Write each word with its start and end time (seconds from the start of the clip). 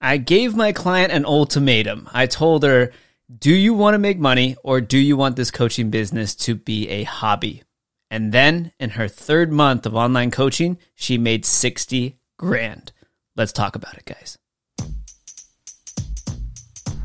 I 0.00 0.16
gave 0.16 0.56
my 0.56 0.72
client 0.72 1.12
an 1.12 1.26
ultimatum. 1.26 2.08
I 2.12 2.26
told 2.26 2.62
her, 2.62 2.92
do 3.38 3.54
you 3.54 3.74
want 3.74 3.94
to 3.94 3.98
make 3.98 4.18
money 4.18 4.56
or 4.64 4.80
do 4.80 4.96
you 4.96 5.16
want 5.16 5.36
this 5.36 5.50
coaching 5.50 5.90
business 5.90 6.34
to 6.36 6.54
be 6.54 6.88
a 6.88 7.02
hobby? 7.02 7.62
And 8.10 8.32
then 8.32 8.72
in 8.80 8.90
her 8.90 9.08
third 9.08 9.52
month 9.52 9.84
of 9.84 9.94
online 9.94 10.30
coaching, 10.30 10.78
she 10.94 11.18
made 11.18 11.44
60 11.44 12.16
grand. 12.38 12.92
Let's 13.36 13.52
talk 13.52 13.76
about 13.76 13.94
it, 13.94 14.06
guys. 14.06 14.38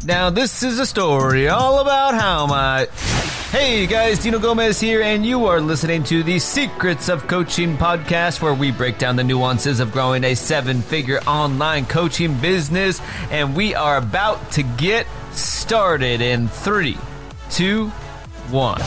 Now, 0.06 0.30
this 0.30 0.64
is 0.64 0.80
a 0.80 0.86
story 0.86 1.50
all 1.50 1.80
about 1.80 2.14
how 2.14 2.48
my. 2.48 2.88
Hey 3.56 3.88
guys, 3.88 4.20
Dino 4.20 4.38
Gomez 4.38 4.82
here, 4.82 5.02
and 5.02 5.26
you 5.26 5.46
are 5.46 5.62
listening 5.62 6.04
to 6.04 6.24
the 6.24 6.40
Secrets 6.40 7.08
of 7.08 7.26
Coaching 7.26 7.78
podcast, 7.78 8.42
where 8.42 8.54
we 8.54 8.70
break 8.70 8.98
down 8.98 9.16
the 9.16 9.24
nuances 9.24 9.80
of 9.80 9.94
growing 9.94 10.26
a 10.26 10.36
seven 10.36 10.82
figure 10.82 11.22
online 11.22 11.86
coaching 11.86 12.38
business. 12.42 13.00
And 13.32 13.56
we 13.56 13.74
are 13.74 13.96
about 13.96 14.52
to 14.52 14.64
get 14.64 15.08
started 15.32 16.20
in 16.20 16.50
three, 16.50 16.98
two, 17.50 17.88
one. 18.50 18.82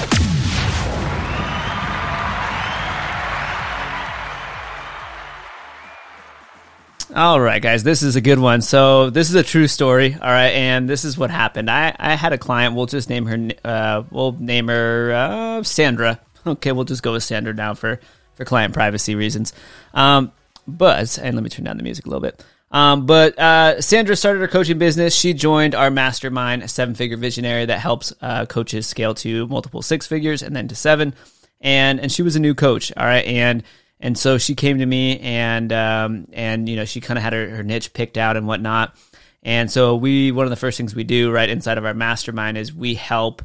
All 7.19 7.41
right, 7.41 7.61
guys, 7.61 7.83
this 7.83 8.05
is 8.05 8.15
a 8.15 8.21
good 8.21 8.39
one. 8.39 8.63
So 8.63 9.11
this 9.11 9.29
is 9.29 9.35
a 9.35 9.43
true 9.43 9.67
story. 9.67 10.15
All 10.15 10.21
right, 10.21 10.51
and 10.51 10.89
this 10.89 11.05
is 11.05 11.19
what 11.19 11.33
happened. 11.33 11.69
I, 11.69 11.93
I 11.99 12.15
had 12.15 12.33
a 12.33 12.39
client. 12.39 12.77
We'll 12.77 12.87
just 12.87 13.09
name 13.09 13.27
her. 13.27 13.51
Uh, 13.65 14.05
we'll 14.13 14.37
name 14.39 14.69
her 14.69 15.13
uh, 15.13 15.63
Sandra. 15.65 16.21
Okay, 16.47 16.71
we'll 16.71 16.85
just 16.85 17.03
go 17.03 17.15
with 17.15 17.25
Sandra 17.25 17.53
now 17.53 17.75
for 17.75 17.99
for 18.37 18.45
client 18.45 18.73
privacy 18.73 19.17
reasons. 19.17 19.53
Um, 19.95 20.31
but 20.69 21.19
and 21.19 21.35
let 21.35 21.43
me 21.43 21.51
turn 21.51 21.65
down 21.65 21.77
the 21.77 21.83
music 21.83 22.07
a 22.07 22.09
little 22.09 22.23
bit. 22.23 22.45
Um, 22.71 23.05
but 23.05 23.37
uh, 23.37 23.81
Sandra 23.81 24.15
started 24.15 24.39
her 24.39 24.47
coaching 24.47 24.79
business. 24.79 25.13
She 25.13 25.35
joined 25.35 25.75
our 25.75 25.91
mastermind, 25.91 26.63
a 26.63 26.69
seven 26.69 26.95
figure 26.95 27.17
visionary 27.17 27.65
that 27.65 27.81
helps 27.81 28.13
uh, 28.23 28.47
coaches 28.47 28.87
scale 28.87 29.15
to 29.17 29.49
multiple 29.49 29.83
six 29.83 30.07
figures 30.07 30.41
and 30.41 30.55
then 30.55 30.69
to 30.69 30.77
seven. 30.77 31.15
And 31.61 31.99
and 31.99 32.13
she 32.13 32.23
was 32.23 32.37
a 32.37 32.41
new 32.41 32.55
coach. 32.55 32.93
All 32.97 33.05
right, 33.05 33.25
and 33.25 33.65
and 34.01 34.17
so 34.17 34.39
she 34.39 34.55
came 34.55 34.79
to 34.79 34.87
me 34.87 35.19
and 35.21 35.73
um, 35.73 36.29
and 36.33 36.69
you 36.69 36.77
know 36.77 36.85
she 36.85 37.01
kind 37.01 37.19
of 37.19 37.25
had 37.25 37.33
her, 37.33 37.49
her 37.49 37.63
niche 37.63 37.93
picked 37.93 38.17
out 38.17 38.37
and 38.37 38.47
whatnot. 38.47 38.97
And 39.43 39.71
so 39.71 39.97
we 39.97 40.33
one 40.33 40.47
of 40.47 40.51
the 40.51 40.57
first 40.57 40.77
things 40.77 40.95
we 40.95 41.05
do 41.05 41.31
right 41.31 41.49
inside 41.49 41.79
of 41.79 41.85
our 41.85 41.95
mastermind 41.95 42.59
is 42.59 42.73
we 42.73 42.95
help 42.95 43.43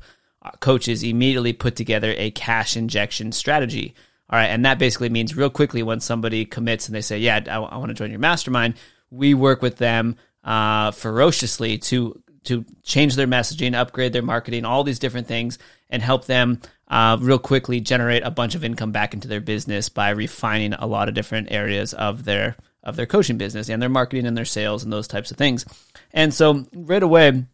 coaches 0.59 1.03
immediately 1.03 1.53
put 1.53 1.75
together 1.75 2.13
a 2.17 2.31
cash 2.31 2.75
injection 2.75 3.31
strategy. 3.31 3.93
All 4.29 4.39
right, 4.39 4.47
and 4.47 4.65
that 4.65 4.79
basically 4.79 5.09
means 5.09 5.35
real 5.35 5.49
quickly 5.49 5.83
when 5.83 5.99
somebody 5.99 6.45
commits 6.45 6.87
and 6.87 6.95
they 6.95 7.01
say, 7.01 7.19
"Yeah, 7.19 7.41
I, 7.47 7.57
I 7.57 7.77
want 7.77 7.89
to 7.89 7.93
join 7.93 8.09
your 8.09 8.19
mastermind," 8.19 8.75
we 9.11 9.33
work 9.33 9.61
with 9.61 9.77
them 9.77 10.15
uh, 10.43 10.91
ferociously 10.91 11.77
to 11.79 12.21
to 12.45 12.65
change 12.83 13.15
their 13.15 13.27
messaging, 13.27 13.73
upgrade 13.73 14.11
their 14.11 14.21
marketing, 14.21 14.65
all 14.65 14.83
these 14.83 14.99
different 14.99 15.27
things, 15.27 15.59
and 15.89 16.01
help 16.01 16.25
them 16.25 16.59
uh, 16.87 17.17
real 17.19 17.39
quickly 17.39 17.79
generate 17.79 18.23
a 18.23 18.31
bunch 18.31 18.55
of 18.55 18.63
income 18.63 18.91
back 18.91 19.13
into 19.13 19.27
their 19.27 19.41
business 19.41 19.89
by 19.89 20.09
refining 20.09 20.73
a 20.73 20.87
lot 20.87 21.07
of 21.07 21.13
different 21.13 21.51
areas 21.51 21.93
of 21.93 22.25
their 22.25 22.55
of 22.83 22.95
their 22.97 23.05
coaching 23.05 23.37
business 23.37 23.69
and 23.69 23.81
their 23.81 23.89
marketing 23.89 24.25
and 24.25 24.35
their 24.35 24.43
sales 24.45 24.83
and 24.83 24.91
those 24.91 25.07
types 25.07 25.31
of 25.31 25.37
things. 25.37 25.65
And 26.11 26.33
so 26.33 26.65
right 26.73 27.01
away 27.01 27.45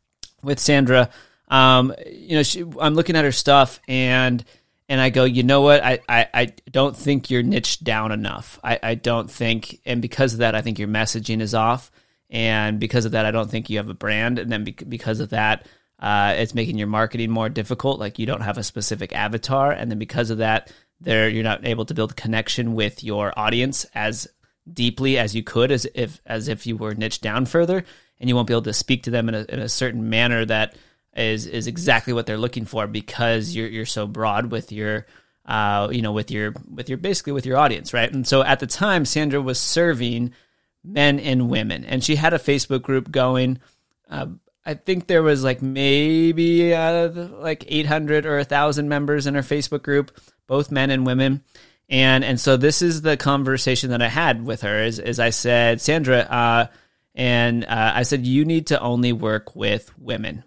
with 0.42 0.60
Sandra, 0.60 1.10
um, 1.50 1.94
you 2.12 2.36
know, 2.36 2.44
she, 2.44 2.64
I'm 2.80 2.96
looking 2.96 3.16
at 3.16 3.26
her 3.26 3.32
stuff 3.32 3.80
and 3.88 4.44
and 4.90 5.00
I 5.00 5.12
go, 5.12 5.24
you 5.24 5.44
know 5.44 5.62
what? 5.62 5.84
I, 5.84 6.00
I, 6.10 6.28
I 6.34 6.54
don't 6.72 6.98
think 6.98 7.30
you're 7.30 7.44
niched 7.44 7.84
down 7.84 8.12
enough. 8.12 8.60
I, 8.64 8.80
I 8.82 8.96
don't 8.96 9.30
think, 9.30 9.80
and 9.86 10.02
because 10.02 10.34
of 10.34 10.40
that, 10.40 10.56
I 10.56 10.64
think 10.64 10.80
your 10.80 10.88
messaging 10.88 11.42
is 11.42 11.54
off. 11.54 11.92
And 12.32 12.80
because 12.80 13.06
of 13.06 13.12
that, 13.12 13.26
I 13.26 13.30
don't 13.30 13.50
think 13.52 13.70
you 13.70 13.78
have 13.78 13.90
a 13.90 13.94
brand. 13.94 14.40
And 14.40 14.52
then 14.52 14.64
because 14.64 15.20
of 15.20 15.30
that, 15.30 15.68
uh, 16.00 16.34
it's 16.38 16.56
making 16.56 16.78
your 16.78 16.88
marketing 16.88 17.30
more 17.30 17.50
difficult. 17.50 18.00
Like 18.00 18.20
you 18.20 18.26
don't 18.26 18.42
have 18.42 18.58
a 18.58 18.64
specific 18.64 19.14
avatar, 19.14 19.72
and 19.72 19.92
then 19.92 20.00
because 20.00 20.30
of 20.30 20.38
that, 20.38 20.72
there 21.02 21.28
you're 21.30 21.44
not 21.44 21.66
able 21.66 21.86
to 21.86 21.94
build 21.94 22.16
connection 22.16 22.74
with 22.74 23.04
your 23.04 23.38
audience 23.38 23.86
as 23.94 24.28
deeply 24.72 25.18
as 25.18 25.36
you 25.36 25.44
could, 25.44 25.72
as 25.72 25.88
if 25.94 26.22
as 26.26 26.48
if 26.48 26.66
you 26.66 26.78
were 26.78 26.94
niched 26.94 27.22
down 27.22 27.46
further, 27.46 27.84
and 28.20 28.30
you 28.30 28.36
won't 28.36 28.48
be 28.48 28.54
able 28.54 28.62
to 28.64 28.74
speak 28.74 29.04
to 29.04 29.12
them 29.12 29.30
in 29.30 29.36
a, 29.36 29.46
in 29.50 29.60
a 29.60 29.70
certain 29.70 30.10
manner 30.10 30.46
that 30.46 30.76
is 31.16 31.46
is 31.46 31.68
exactly 31.68 32.14
what 32.14 32.26
they're 32.26 32.38
looking 32.38 32.66
for 32.66 32.88
because 32.88 33.56
you're 33.56 33.68
you're 33.68 33.86
so 33.86 34.08
broad 34.08 34.52
with 34.52 34.72
your 34.72 35.06
uh, 35.46 35.90
you 35.92 36.02
know 36.02 36.14
with 36.14 36.32
your 36.32 36.54
with 36.74 36.88
your 36.88 36.98
basically 36.98 37.34
with 37.34 37.46
your 37.46 37.58
audience, 37.58 37.94
right? 37.94 38.12
And 38.12 38.26
so 38.26 38.42
at 38.42 38.60
the 38.60 38.68
time, 38.68 39.04
Sandra 39.04 39.42
was 39.42 39.60
serving 39.60 40.34
men 40.84 41.20
and 41.20 41.50
women, 41.50 41.84
and 41.84 42.02
she 42.04 42.16
had 42.16 42.34
a 42.34 42.40
Facebook 42.40 42.84
group 42.84 43.12
going. 43.12 43.60
Uh, 44.10 44.28
I 44.66 44.74
think 44.74 45.08
there 45.08 45.24
was 45.24 45.44
like 45.44 45.62
maybe 45.62 46.74
uh, 46.74 47.10
like 47.10 47.66
800 47.68 48.26
or 48.26 48.38
1,000 48.38 48.90
members 48.90 49.26
in 49.26 49.36
her 49.36 49.42
Facebook 49.42 49.82
group, 49.82 50.20
both 50.48 50.72
men 50.72 50.90
and 50.90 51.06
women. 51.06 51.44
And 51.92 52.24
and 52.24 52.40
so 52.40 52.56
this 52.56 52.84
is 52.84 53.02
the 53.02 53.18
conversation 53.18 53.90
that 53.90 54.02
I 54.02 54.10
had 54.10 54.46
with 54.46 54.62
her 54.62 54.84
is, 54.84 55.00
is 55.00 55.20
I 55.20 55.32
said, 55.32 55.82
Sandra, 55.82 56.20
uh, 56.20 56.68
and 57.16 57.66
uh, 57.66 57.94
I 57.96 58.04
said, 58.04 58.28
you 58.28 58.46
need 58.46 58.68
to 58.68 58.80
only 58.80 59.12
work 59.12 59.56
with 59.56 59.92
women. 59.98 60.44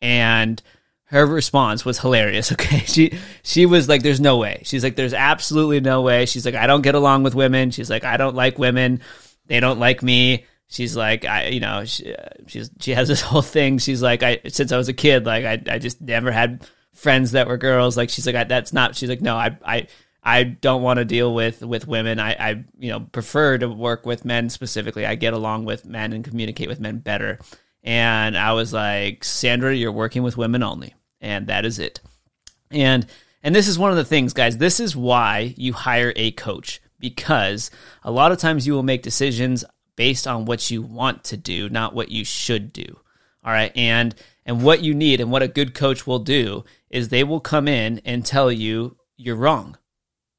And 0.00 0.62
her 1.06 1.26
response 1.26 1.84
was 1.84 1.98
hilarious. 1.98 2.52
Okay. 2.58 2.80
She 2.80 3.18
she 3.42 3.66
was 3.66 3.88
like, 3.88 4.02
There's 4.02 4.20
no 4.20 4.36
way. 4.36 4.62
She's 4.64 4.84
like, 4.84 4.96
There's 4.96 5.14
absolutely 5.14 5.80
no 5.80 6.02
way. 6.02 6.26
She's 6.26 6.44
like, 6.44 6.54
I 6.54 6.66
don't 6.66 6.82
get 6.82 6.94
along 6.94 7.22
with 7.22 7.34
women. 7.34 7.70
She's 7.70 7.90
like, 7.90 8.04
I 8.04 8.16
don't 8.16 8.36
like 8.36 8.58
women. 8.58 9.00
They 9.46 9.60
don't 9.60 9.78
like 9.78 10.02
me 10.02 10.44
she's 10.68 10.96
like 10.96 11.24
I 11.24 11.48
you 11.48 11.60
know 11.60 11.84
she, 11.84 12.14
uh, 12.14 12.28
she's 12.46 12.70
she 12.80 12.92
has 12.92 13.08
this 13.08 13.20
whole 13.22 13.42
thing. 13.42 13.78
She's 13.78 14.02
like 14.02 14.22
I 14.22 14.40
since 14.48 14.70
I 14.70 14.76
was 14.76 14.88
a 14.88 14.94
kid 14.94 15.26
like 15.26 15.44
I 15.44 15.74
I 15.74 15.78
just 15.78 16.00
never 16.00 16.30
had 16.30 16.66
friends 16.94 17.32
that 17.32 17.48
were 17.48 17.56
girls. 17.56 17.96
Like 17.96 18.10
she's 18.10 18.26
like 18.26 18.48
that's 18.48 18.72
not 18.72 18.94
she's 18.94 19.08
like 19.08 19.20
no 19.20 19.36
I 19.36 19.56
I 19.64 19.86
I 20.22 20.42
don't 20.44 20.82
want 20.82 20.98
to 20.98 21.04
deal 21.04 21.34
with 21.34 21.62
with 21.62 21.88
women. 21.88 22.20
I 22.20 22.32
I 22.32 22.64
you 22.78 22.90
know 22.90 23.00
prefer 23.00 23.58
to 23.58 23.68
work 23.68 24.06
with 24.06 24.24
men 24.24 24.50
specifically. 24.50 25.06
I 25.06 25.14
get 25.14 25.32
along 25.32 25.64
with 25.64 25.86
men 25.86 26.12
and 26.12 26.24
communicate 26.24 26.68
with 26.68 26.80
men 26.80 26.98
better. 26.98 27.38
And 27.82 28.36
I 28.36 28.52
was 28.52 28.72
like 28.72 29.24
Sandra 29.24 29.74
you're 29.74 29.92
working 29.92 30.22
with 30.22 30.36
women 30.36 30.62
only. 30.62 30.94
And 31.20 31.48
that 31.48 31.64
is 31.64 31.78
it. 31.78 32.00
And 32.70 33.06
and 33.42 33.54
this 33.54 33.68
is 33.68 33.78
one 33.78 33.90
of 33.90 33.96
the 33.96 34.04
things 34.04 34.32
guys 34.32 34.58
this 34.58 34.80
is 34.80 34.94
why 34.94 35.54
you 35.56 35.72
hire 35.72 36.12
a 36.14 36.32
coach. 36.32 36.80
Because 37.00 37.70
a 38.02 38.10
lot 38.10 38.32
of 38.32 38.38
times 38.38 38.66
you 38.66 38.72
will 38.72 38.82
make 38.82 39.02
decisions 39.02 39.64
based 39.98 40.28
on 40.28 40.44
what 40.44 40.70
you 40.70 40.80
want 40.80 41.24
to 41.24 41.36
do, 41.36 41.68
not 41.68 41.92
what 41.92 42.08
you 42.08 42.24
should 42.24 42.72
do. 42.72 42.86
All 43.44 43.52
right. 43.52 43.72
And 43.76 44.14
and 44.46 44.62
what 44.62 44.80
you 44.80 44.94
need 44.94 45.20
and 45.20 45.32
what 45.32 45.42
a 45.42 45.48
good 45.48 45.74
coach 45.74 46.06
will 46.06 46.20
do 46.20 46.64
is 46.88 47.08
they 47.08 47.24
will 47.24 47.40
come 47.40 47.66
in 47.66 48.00
and 48.04 48.24
tell 48.24 48.50
you 48.52 48.96
you're 49.16 49.34
wrong. 49.34 49.76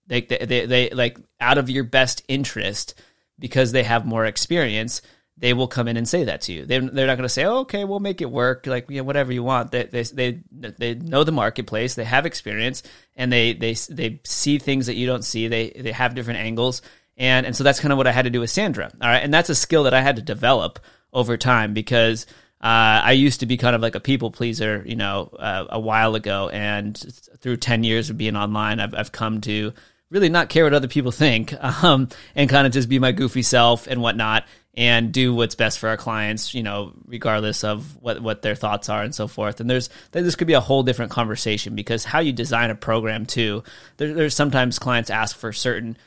They, 0.07 0.21
they, 0.21 0.45
they, 0.45 0.65
they 0.65 0.89
like 0.91 1.17
out 1.41 1.57
of 1.57 1.69
your 1.69 1.83
best 1.83 2.23
interest 2.29 2.95
because 3.37 3.73
they 3.73 3.83
have 3.83 4.05
more 4.05 4.25
experience, 4.25 5.01
they 5.37 5.53
will 5.53 5.67
come 5.67 5.87
in 5.87 5.97
and 5.97 6.07
say 6.07 6.23
that 6.23 6.41
to 6.41 6.53
you. 6.53 6.65
They, 6.65 6.79
they're 6.79 7.07
not 7.07 7.17
going 7.17 7.23
to 7.23 7.29
say, 7.29 7.43
oh, 7.43 7.59
okay, 7.59 7.83
we'll 7.83 7.99
make 7.99 8.21
it 8.21 8.31
work. 8.31 8.65
Like, 8.65 8.89
you 8.89 8.97
know, 8.97 9.03
whatever 9.03 9.33
you 9.33 9.43
want. 9.43 9.71
They, 9.71 9.83
they, 9.83 10.03
they, 10.03 10.39
they 10.51 10.95
know 10.95 11.23
the 11.23 11.31
marketplace. 11.31 11.95
They 11.95 12.05
have 12.05 12.25
experience 12.25 12.83
and 13.15 13.31
they, 13.31 13.53
they, 13.53 13.73
they 13.89 14.21
see 14.23 14.57
things 14.57 14.87
that 14.87 14.95
you 14.95 15.05
don't 15.05 15.23
see. 15.23 15.47
They, 15.47 15.69
they 15.69 15.91
have 15.91 16.15
different 16.15 16.39
angles 16.39 16.81
and 17.19 17.45
and 17.45 17.55
so 17.55 17.63
that's 17.63 17.79
kind 17.79 17.91
of 17.91 17.97
what 17.97 18.07
I 18.07 18.11
had 18.11 18.23
to 18.23 18.31
do 18.31 18.39
with 18.39 18.49
Sandra. 18.49 18.89
All 19.01 19.09
right, 19.09 19.21
and 19.21 19.33
that's 19.33 19.49
a 19.49 19.55
skill 19.55 19.83
that 19.83 19.93
I 19.93 20.01
had 20.01 20.15
to 20.15 20.21
develop 20.21 20.79
over 21.13 21.37
time 21.37 21.73
because 21.73 22.25
uh, 22.61 23.03
I 23.03 23.11
used 23.11 23.41
to 23.41 23.45
be 23.45 23.57
kind 23.57 23.75
of 23.75 23.81
like 23.81 23.95
a 23.95 23.99
people 23.99 24.31
pleaser, 24.31 24.83
you 24.85 24.95
know, 24.95 25.29
uh, 25.37 25.65
a 25.69 25.79
while 25.79 26.15
ago, 26.15 26.49
and 26.49 26.97
through 27.39 27.57
ten 27.57 27.83
years 27.83 28.09
of 28.09 28.17
being 28.17 28.37
online, 28.37 28.79
I've 28.79 28.95
I've 28.95 29.11
come 29.11 29.41
to 29.41 29.73
really 30.09 30.29
not 30.29 30.49
care 30.49 30.63
what 30.63 30.73
other 30.73 30.87
people 30.87 31.11
think, 31.11 31.53
um, 31.83 32.07
and 32.35 32.49
kind 32.49 32.65
of 32.65 32.73
just 32.73 32.89
be 32.89 32.99
my 32.99 33.11
goofy 33.11 33.43
self 33.43 33.85
and 33.85 34.01
whatnot, 34.01 34.45
and 34.75 35.11
do 35.11 35.35
what's 35.35 35.55
best 35.55 35.77
for 35.77 35.89
our 35.89 35.97
clients, 35.97 36.53
you 36.53 36.63
know, 36.63 36.93
regardless 37.05 37.65
of 37.65 38.01
what 38.01 38.21
what 38.21 38.41
their 38.43 38.55
thoughts 38.55 38.87
are 38.87 39.03
and 39.03 39.13
so 39.13 39.27
forth. 39.27 39.59
And 39.59 39.69
there's 39.69 39.89
this 40.13 40.37
could 40.37 40.47
be 40.47 40.53
a 40.53 40.61
whole 40.61 40.83
different 40.83 41.11
conversation 41.11 41.75
because 41.75 42.05
how 42.05 42.19
you 42.19 42.31
design 42.31 42.69
a 42.69 42.75
program 42.75 43.25
too. 43.25 43.63
There, 43.97 44.13
there's 44.13 44.35
sometimes 44.35 44.79
clients 44.79 45.09
ask 45.09 45.35
for 45.35 45.51
certain 45.51 45.97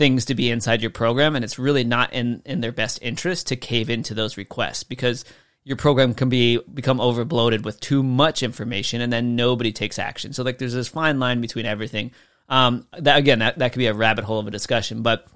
things 0.00 0.24
to 0.24 0.34
be 0.34 0.50
inside 0.50 0.80
your 0.80 0.90
program 0.90 1.36
and 1.36 1.44
it's 1.44 1.58
really 1.58 1.84
not 1.84 2.14
in 2.14 2.40
in 2.46 2.62
their 2.62 2.72
best 2.72 2.98
interest 3.02 3.48
to 3.48 3.54
cave 3.54 3.90
into 3.90 4.14
those 4.14 4.38
requests 4.38 4.82
because 4.82 5.26
your 5.62 5.76
program 5.76 6.14
can 6.14 6.30
be 6.30 6.58
become 6.72 6.96
overbloated 6.96 7.64
with 7.64 7.78
too 7.80 8.02
much 8.02 8.42
information 8.42 9.02
and 9.02 9.12
then 9.12 9.36
nobody 9.36 9.72
takes 9.72 9.98
action. 9.98 10.32
So 10.32 10.42
like 10.42 10.56
there's 10.56 10.72
this 10.72 10.88
fine 10.88 11.20
line 11.20 11.42
between 11.42 11.66
everything. 11.66 12.12
Um, 12.48 12.86
that 12.98 13.18
again 13.18 13.40
that, 13.40 13.58
that 13.58 13.72
could 13.74 13.78
be 13.78 13.88
a 13.88 13.94
rabbit 13.94 14.24
hole 14.24 14.38
of 14.38 14.46
a 14.48 14.50
discussion 14.50 15.02
but 15.02 15.26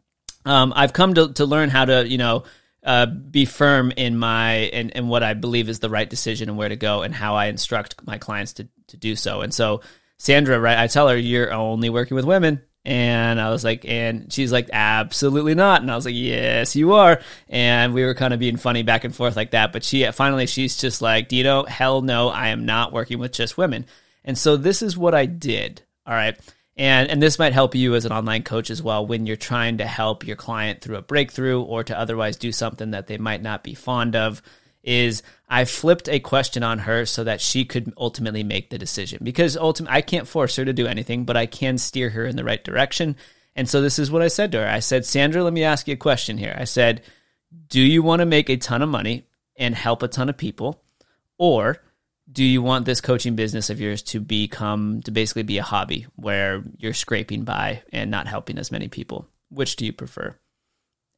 um, 0.46 0.72
i've 0.74 0.92
come 0.92 1.14
to, 1.14 1.32
to 1.34 1.44
learn 1.44 1.68
how 1.68 1.84
to 1.84 2.08
you 2.08 2.18
know 2.18 2.42
uh, 2.82 3.06
be 3.06 3.44
firm 3.44 3.92
in 3.96 4.18
my 4.18 4.54
in, 4.56 4.90
in 4.90 5.06
what 5.06 5.22
i 5.22 5.34
believe 5.34 5.68
is 5.68 5.78
the 5.78 5.88
right 5.88 6.10
decision 6.10 6.48
and 6.48 6.58
where 6.58 6.68
to 6.68 6.74
go 6.74 7.02
and 7.02 7.14
how 7.14 7.36
i 7.36 7.46
instruct 7.46 8.04
my 8.04 8.18
clients 8.18 8.54
to, 8.54 8.66
to 8.88 8.96
do 8.96 9.14
so. 9.14 9.42
And 9.42 9.54
so 9.54 9.82
sandra 10.18 10.58
right 10.58 10.76
i 10.76 10.88
tell 10.88 11.08
her 11.08 11.16
you're 11.16 11.52
only 11.52 11.88
working 11.88 12.16
with 12.16 12.24
women 12.24 12.60
And 12.84 13.40
I 13.40 13.50
was 13.50 13.64
like, 13.64 13.86
and 13.86 14.30
she's 14.30 14.52
like, 14.52 14.68
absolutely 14.72 15.54
not. 15.54 15.80
And 15.80 15.90
I 15.90 15.96
was 15.96 16.04
like, 16.04 16.14
yes, 16.14 16.76
you 16.76 16.92
are. 16.94 17.20
And 17.48 17.94
we 17.94 18.04
were 18.04 18.14
kind 18.14 18.34
of 18.34 18.40
being 18.40 18.58
funny 18.58 18.82
back 18.82 19.04
and 19.04 19.14
forth 19.14 19.36
like 19.36 19.52
that. 19.52 19.72
But 19.72 19.84
she 19.84 20.10
finally, 20.10 20.46
she's 20.46 20.76
just 20.76 21.00
like, 21.00 21.28
Dino, 21.28 21.64
hell 21.64 22.02
no, 22.02 22.28
I 22.28 22.48
am 22.48 22.66
not 22.66 22.92
working 22.92 23.18
with 23.18 23.32
just 23.32 23.56
women. 23.56 23.86
And 24.24 24.36
so 24.36 24.56
this 24.56 24.82
is 24.82 24.98
what 24.98 25.14
I 25.14 25.24
did. 25.24 25.82
All 26.06 26.14
right. 26.14 26.38
And, 26.76 27.08
and 27.08 27.22
this 27.22 27.38
might 27.38 27.52
help 27.52 27.74
you 27.74 27.94
as 27.94 28.04
an 28.04 28.12
online 28.12 28.42
coach 28.42 28.68
as 28.68 28.82
well 28.82 29.06
when 29.06 29.26
you're 29.26 29.36
trying 29.36 29.78
to 29.78 29.86
help 29.86 30.26
your 30.26 30.36
client 30.36 30.80
through 30.80 30.96
a 30.96 31.02
breakthrough 31.02 31.62
or 31.62 31.84
to 31.84 31.98
otherwise 31.98 32.36
do 32.36 32.52
something 32.52 32.90
that 32.90 33.06
they 33.06 33.16
might 33.16 33.42
not 33.42 33.62
be 33.62 33.74
fond 33.74 34.16
of 34.16 34.42
is 34.84 35.22
I 35.48 35.64
flipped 35.64 36.08
a 36.08 36.20
question 36.20 36.62
on 36.62 36.80
her 36.80 37.06
so 37.06 37.24
that 37.24 37.40
she 37.40 37.64
could 37.64 37.92
ultimately 37.96 38.44
make 38.44 38.70
the 38.70 38.78
decision 38.78 39.20
because 39.22 39.56
ultimately 39.56 39.96
I 39.96 40.02
can't 40.02 40.28
force 40.28 40.56
her 40.56 40.64
to 40.64 40.72
do 40.72 40.86
anything, 40.86 41.24
but 41.24 41.36
I 41.36 41.46
can 41.46 41.78
steer 41.78 42.10
her 42.10 42.26
in 42.26 42.36
the 42.36 42.44
right 42.44 42.62
direction. 42.62 43.16
And 43.56 43.68
so 43.68 43.80
this 43.80 43.98
is 43.98 44.10
what 44.10 44.22
I 44.22 44.28
said 44.28 44.52
to 44.52 44.58
her. 44.58 44.68
I 44.68 44.80
said, 44.80 45.06
Sandra, 45.06 45.42
let 45.42 45.52
me 45.52 45.64
ask 45.64 45.88
you 45.88 45.94
a 45.94 45.98
question 45.98 46.38
here. 46.38 46.54
I 46.58 46.64
said, 46.64 47.02
do 47.68 47.80
you 47.80 48.02
want 48.02 48.20
to 48.20 48.26
make 48.26 48.50
a 48.50 48.56
ton 48.56 48.82
of 48.82 48.88
money 48.88 49.26
and 49.56 49.74
help 49.74 50.02
a 50.02 50.08
ton 50.08 50.28
of 50.28 50.36
people? 50.36 50.82
Or 51.38 51.78
do 52.30 52.42
you 52.42 52.62
want 52.62 52.84
this 52.84 53.00
coaching 53.00 53.36
business 53.36 53.70
of 53.70 53.80
yours 53.80 54.02
to 54.02 54.20
become, 54.20 55.02
to 55.02 55.10
basically 55.10 55.42
be 55.42 55.58
a 55.58 55.62
hobby 55.62 56.06
where 56.16 56.62
you're 56.78 56.94
scraping 56.94 57.44
by 57.44 57.82
and 57.92 58.10
not 58.10 58.26
helping 58.26 58.58
as 58.58 58.72
many 58.72 58.88
people? 58.88 59.28
Which 59.50 59.76
do 59.76 59.86
you 59.86 59.92
prefer? 59.92 60.34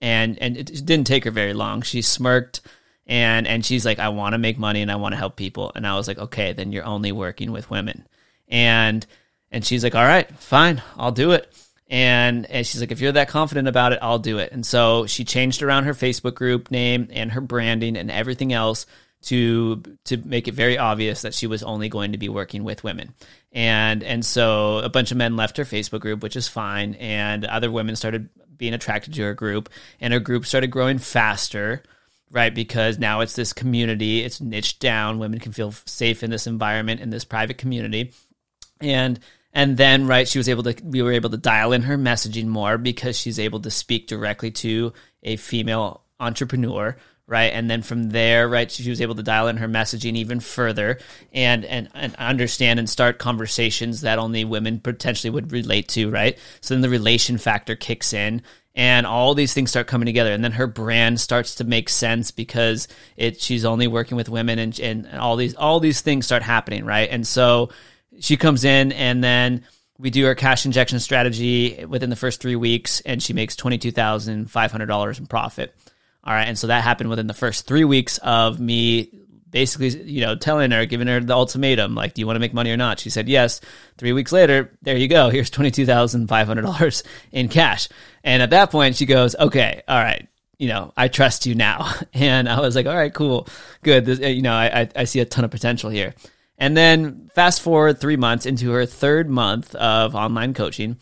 And, 0.01 0.39
and 0.43 0.57
it 0.57 0.85
didn't 0.85 1.07
take 1.07 1.25
her 1.25 1.31
very 1.31 1.55
long. 1.55 1.83
She 1.83 2.03
smirked 2.03 2.61
and 3.07 3.47
and 3.47 3.65
she's 3.65 3.85
like 3.85 3.99
i 3.99 4.09
want 4.09 4.33
to 4.33 4.39
make 4.39 4.59
money 4.59 4.83
and 4.83 4.91
i 4.91 4.97
want 4.97 5.13
to 5.13 5.19
help 5.19 5.37
people. 5.37 5.73
And 5.75 5.87
i 5.87 5.95
was 5.97 6.09
like 6.09 6.19
okay 6.19 6.53
then 6.53 6.73
you're 6.73 6.85
only 6.85 7.13
working 7.13 7.53
with 7.53 7.71
women. 7.71 8.07
And 8.49 9.07
and 9.51 9.65
she's 9.65 9.85
like 9.85 9.95
all 9.95 10.05
right 10.05 10.31
fine 10.39 10.83
i'll 10.97 11.13
do 11.13 11.33
it. 11.33 11.53
And 11.89 12.47
and 12.47 12.67
she's 12.67 12.81
like 12.81 12.93
if 12.93 13.01
you're 13.01 13.13
that 13.13 13.29
confident 13.29 13.69
about 13.69 13.93
it 13.93 14.01
i'll 14.03 14.19
do 14.19 14.39
it. 14.39 14.53
And 14.53 14.67
so 14.67 15.07
she 15.07 15.25
changed 15.25 15.63
around 15.63 15.85
her 15.85 15.95
facebook 15.95 16.35
group 16.35 16.71
name 16.71 17.09
and 17.11 17.33
her 17.33 17.41
branding 17.41 17.97
and 17.97 18.11
everything 18.11 18.53
else 18.53 18.87
to 19.23 19.83
to 20.05 20.17
make 20.19 20.47
it 20.47 20.55
very 20.55 20.79
obvious 20.79 21.23
that 21.23 21.35
she 21.35 21.47
was 21.47 21.63
only 21.63 21.89
going 21.89 22.13
to 22.13 22.19
be 22.19 22.29
working 22.29 22.65
with 22.65 22.85
women. 22.85 23.15
And 23.53 24.03
and 24.03 24.25
so 24.25 24.79
a 24.79 24.89
bunch 24.89 25.11
of 25.13 25.17
men 25.17 25.37
left 25.37 25.57
her 25.59 25.65
facebook 25.65 26.01
group 26.01 26.23
which 26.23 26.37
is 26.37 26.49
fine. 26.49 26.95
And 26.95 27.45
other 27.45 27.71
women 27.71 27.95
started 27.95 28.29
being 28.57 28.75
attracted 28.75 29.15
to 29.15 29.23
her 29.23 29.35
group. 29.35 29.69
And 30.01 30.13
her 30.13 30.21
group 30.21 30.47
started 30.47 30.69
growing 30.69 30.99
faster 30.99 31.83
right? 32.31 32.55
Because 32.55 32.99
now 32.99 33.21
it's 33.21 33.35
this 33.35 33.53
community, 33.53 34.23
it's 34.23 34.41
niched 34.41 34.81
down. 34.81 35.19
Women 35.19 35.39
can 35.39 35.53
feel 35.53 35.73
safe 35.87 36.23
in 36.23 36.31
this 36.31 36.47
environment, 36.47 37.01
in 37.01 37.11
this 37.11 37.25
private 37.25 37.59
community. 37.59 38.13
And 38.81 39.21
and 39.57 39.79
then 39.79 40.07
right 40.07 40.29
she 40.29 40.39
was 40.39 40.49
able 40.49 40.63
to 40.63 40.77
we 40.85 41.03
were 41.03 41.13
able 41.13 41.31
to 41.31 41.37
dial 41.37 41.73
in 41.73 41.83
her 41.83 41.97
messaging 41.97 42.47
more 42.47 42.79
because 42.79 43.19
she's 43.19 43.41
able 43.41 43.59
to 43.61 43.71
speak 43.71 44.07
directly 44.07 44.51
to 44.51 44.93
a 45.23 45.37
female 45.37 46.03
entrepreneur 46.21 46.95
right 47.27 47.53
and 47.55 47.69
then 47.71 47.81
from 47.83 48.11
there 48.11 48.49
right 48.49 48.71
she 48.71 48.89
was 48.89 49.01
able 49.01 49.15
to 49.15 49.23
dial 49.23 49.49
in 49.49 49.57
her 49.57 49.67
messaging 49.67 50.15
even 50.15 50.41
further 50.41 50.99
and 51.33 51.65
and, 51.65 51.89
and 51.95 52.15
understand 52.17 52.79
and 52.79 52.89
start 52.89 53.19
conversations 53.19 54.03
that 54.03 54.19
only 54.19 54.45
women 54.45 54.79
potentially 54.79 55.31
would 55.31 55.51
relate 55.51 55.89
to 55.89 56.11
right 56.11 56.39
so 56.61 56.75
then 56.75 56.83
the 56.83 56.89
relation 56.89 57.39
factor 57.39 57.75
kicks 57.75 58.13
in 58.13 58.43
and 58.77 59.07
all 59.07 59.35
these 59.35 59.55
things 59.55 59.71
start 59.71 59.87
coming 59.87 60.05
together. 60.07 60.33
And 60.33 60.45
then 60.45 60.53
her 60.53 60.67
brand 60.67 61.19
starts 61.19 61.57
to 61.57 61.65
make 61.65 61.89
sense 61.89 62.31
because 62.31 62.87
it 63.17 63.41
she's 63.41 63.65
only 63.65 63.89
working 63.89 64.17
with 64.17 64.29
women 64.29 64.59
and, 64.59 64.79
and 64.79 65.09
all 65.19 65.37
these 65.37 65.57
all 65.57 65.81
these 65.81 66.03
things 66.03 66.27
start 66.27 66.43
happening 66.43 66.85
right? 66.85 67.09
And 67.11 67.27
so 67.27 67.71
she 68.21 68.37
comes 68.37 68.65
in 68.65 68.93
and 68.93 69.25
then 69.25 69.65
we 69.99 70.11
do 70.11 70.27
her 70.27 70.35
cash 70.35 70.67
injection 70.67 71.01
strategy 71.01 71.85
within 71.87 72.11
the 72.11 72.17
first 72.17 72.41
three 72.41 72.57
weeks 72.57 73.01
and 73.01 73.23
she 73.23 73.33
makes 73.33 73.57
$22500 73.57 75.19
in 75.19 75.27
profit. 75.27 75.75
All 76.23 76.35
right. 76.35 76.49
And 76.49 76.59
so 76.59 76.67
that 76.67 76.85
happened 76.85 77.09
within 77.09 77.29
the 77.29 77.35
first 77.35 77.67
three 77.67 77.85
weeks 77.85 78.19
of 78.19 78.61
me 78.61 79.11
basically, 79.57 79.89
you 80.03 80.21
know, 80.21 80.37
telling 80.37 80.71
her, 80.71 80.85
giving 80.85 81.07
her 81.07 81.19
the 81.19 81.33
ultimatum, 81.33 81.95
like, 81.95 82.13
do 82.13 82.21
you 82.21 82.27
want 82.27 82.37
to 82.37 82.41
make 82.41 82.53
money 82.53 82.71
or 82.71 82.77
not? 82.77 83.01
She 83.01 83.09
said 83.09 83.27
yes. 83.27 83.63
Three 83.97 84.13
weeks 84.13 84.31
later, 84.31 84.71
there 84.83 84.99
you 84.99 85.09
go. 85.09 85.31
Here's 85.31 85.49
twenty 85.49 85.71
two 85.71 85.87
thousand 85.87 86.29
five 86.29 86.47
hundred 86.47 86.63
dollars 86.63 87.03
in 87.33 87.49
cash. 87.49 87.89
And 88.23 88.43
at 88.43 88.51
that 88.51 88.71
point, 88.71 88.97
she 88.97 89.07
goes, 89.07 89.35
okay, 89.35 89.81
all 89.89 89.99
right. 89.99 90.29
You 90.59 90.69
know, 90.69 90.93
I 90.95 91.09
trust 91.09 91.47
you 91.47 91.55
now. 91.55 91.91
And 92.13 92.51
I 92.51 92.61
was 92.61 92.77
like, 92.77 92.85
all 92.85 92.95
right, 92.95 93.15
cool, 93.15 93.49
good. 93.83 94.05
This, 94.05 94.19
you 94.19 94.43
know, 94.43 94.53
I, 94.53 94.91
I 94.95 95.05
see 95.05 95.21
a 95.21 95.25
ton 95.25 95.47
of 95.47 95.51
potential 95.51 95.89
here. 95.89 96.15
And 96.59 96.77
then 96.77 97.31
fast 97.35 97.63
forward 97.63 97.99
three 97.99 98.17
months 98.17 98.45
into 98.45 98.73
her 98.73 98.85
third 98.85 99.31
month 99.31 99.75
of 99.75 100.15
online 100.15 100.53
coaching, 100.53 100.99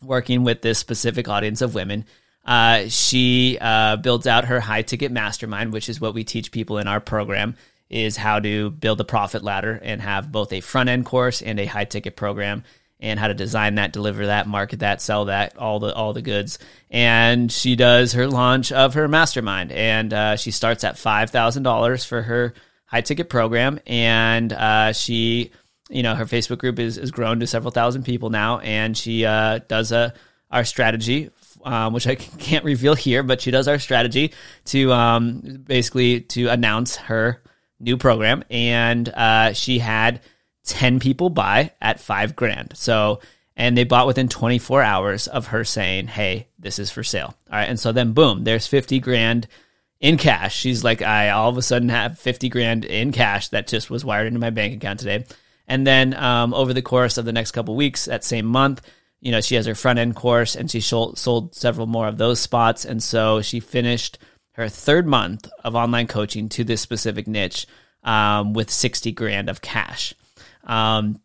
working 0.00 0.44
with 0.44 0.62
this 0.62 0.78
specific 0.78 1.28
audience 1.28 1.60
of 1.60 1.74
women. 1.74 2.04
Uh, 2.44 2.84
she 2.88 3.58
uh, 3.60 3.96
builds 3.96 4.28
out 4.28 4.44
her 4.44 4.60
high 4.60 4.82
ticket 4.82 5.10
mastermind, 5.10 5.72
which 5.72 5.88
is 5.88 6.00
what 6.00 6.14
we 6.14 6.22
teach 6.22 6.52
people 6.52 6.78
in 6.78 6.86
our 6.86 7.00
program 7.00 7.56
is 7.90 8.16
how 8.16 8.38
to 8.38 8.70
build 8.70 9.00
a 9.00 9.04
profit 9.04 9.42
ladder 9.42 9.78
and 9.82 10.00
have 10.00 10.30
both 10.30 10.52
a 10.52 10.60
front 10.60 10.88
end 10.88 11.04
course 11.04 11.42
and 11.42 11.58
a 11.58 11.66
high 11.66 11.84
ticket 11.84 12.16
program 12.16 12.62
and 13.00 13.18
how 13.18 13.28
to 13.28 13.34
design 13.34 13.76
that, 13.76 13.92
deliver 13.92 14.26
that, 14.26 14.46
market 14.46 14.80
that, 14.80 15.00
sell 15.00 15.26
that, 15.26 15.56
all 15.56 15.80
the 15.80 15.92
all 15.94 16.12
the 16.12 16.22
goods. 16.22 16.58
And 16.90 17.50
she 17.50 17.76
does 17.76 18.12
her 18.12 18.26
launch 18.26 18.72
of 18.72 18.94
her 18.94 19.08
mastermind, 19.08 19.72
and 19.72 20.12
uh, 20.12 20.36
she 20.36 20.50
starts 20.50 20.84
at 20.84 20.98
five 20.98 21.30
thousand 21.30 21.62
dollars 21.62 22.04
for 22.04 22.22
her 22.22 22.54
high 22.86 23.00
ticket 23.00 23.28
program, 23.28 23.80
and 23.86 24.52
uh, 24.52 24.92
she, 24.92 25.50
you 25.88 26.02
know, 26.02 26.14
her 26.14 26.26
Facebook 26.26 26.58
group 26.58 26.78
is 26.78 26.98
is 26.98 27.10
grown 27.10 27.40
to 27.40 27.46
several 27.46 27.70
thousand 27.70 28.04
people 28.04 28.30
now, 28.30 28.58
and 28.58 28.96
she 28.96 29.24
uh, 29.24 29.60
does 29.68 29.92
a 29.92 30.14
our 30.50 30.64
strategy. 30.64 31.30
Um, 31.62 31.92
which 31.92 32.06
I 32.06 32.14
can't 32.38 32.64
reveal 32.64 32.94
here, 32.94 33.22
but 33.22 33.42
she 33.42 33.50
does 33.50 33.68
our 33.68 33.78
strategy 33.78 34.32
to 34.66 34.92
um, 34.92 35.62
basically 35.66 36.22
to 36.22 36.48
announce 36.48 36.96
her 36.96 37.42
new 37.80 37.96
program, 37.96 38.44
and 38.50 39.08
uh, 39.08 39.52
she 39.52 39.78
had 39.78 40.20
ten 40.64 41.00
people 41.00 41.30
buy 41.30 41.72
at 41.80 42.00
five 42.00 42.36
grand. 42.36 42.72
So, 42.76 43.20
and 43.56 43.76
they 43.76 43.84
bought 43.84 44.06
within 44.06 44.28
24 44.28 44.82
hours 44.82 45.26
of 45.26 45.48
her 45.48 45.64
saying, 45.64 46.08
"Hey, 46.08 46.48
this 46.58 46.78
is 46.78 46.90
for 46.90 47.02
sale." 47.02 47.34
All 47.50 47.58
right, 47.58 47.68
and 47.68 47.80
so 47.80 47.92
then 47.92 48.12
boom, 48.12 48.44
there's 48.44 48.66
50 48.66 49.00
grand 49.00 49.48
in 50.00 50.16
cash. 50.16 50.56
She's 50.56 50.82
like, 50.82 51.02
I 51.02 51.30
all 51.30 51.50
of 51.50 51.58
a 51.58 51.62
sudden 51.62 51.90
have 51.90 52.18
50 52.18 52.48
grand 52.48 52.84
in 52.84 53.12
cash 53.12 53.48
that 53.48 53.68
just 53.68 53.90
was 53.90 54.04
wired 54.04 54.26
into 54.26 54.40
my 54.40 54.50
bank 54.50 54.74
account 54.74 54.98
today. 54.98 55.24
And 55.68 55.86
then 55.86 56.14
um, 56.14 56.52
over 56.52 56.74
the 56.74 56.82
course 56.82 57.18
of 57.18 57.26
the 57.26 57.32
next 57.32 57.52
couple 57.52 57.76
weeks, 57.76 58.06
that 58.06 58.24
same 58.24 58.46
month, 58.46 58.80
you 59.20 59.30
know, 59.30 59.40
she 59.40 59.54
has 59.54 59.66
her 59.66 59.74
front 59.74 59.98
end 59.98 60.16
course 60.16 60.56
and 60.56 60.70
she 60.70 60.80
sold 60.80 61.18
several 61.54 61.86
more 61.86 62.08
of 62.08 62.18
those 62.18 62.40
spots. 62.40 62.84
And 62.84 63.02
so 63.02 63.42
she 63.42 63.60
finished 63.60 64.18
her 64.52 64.68
third 64.68 65.06
month 65.06 65.48
of 65.64 65.74
online 65.74 66.06
coaching 66.06 66.48
to 66.50 66.64
this 66.64 66.80
specific 66.80 67.26
niche 67.26 67.66
um, 68.02 68.52
with 68.52 68.70
60 68.70 69.12
grand 69.12 69.48
of 69.48 69.60
cash. 69.60 70.14
Um, 70.64 71.20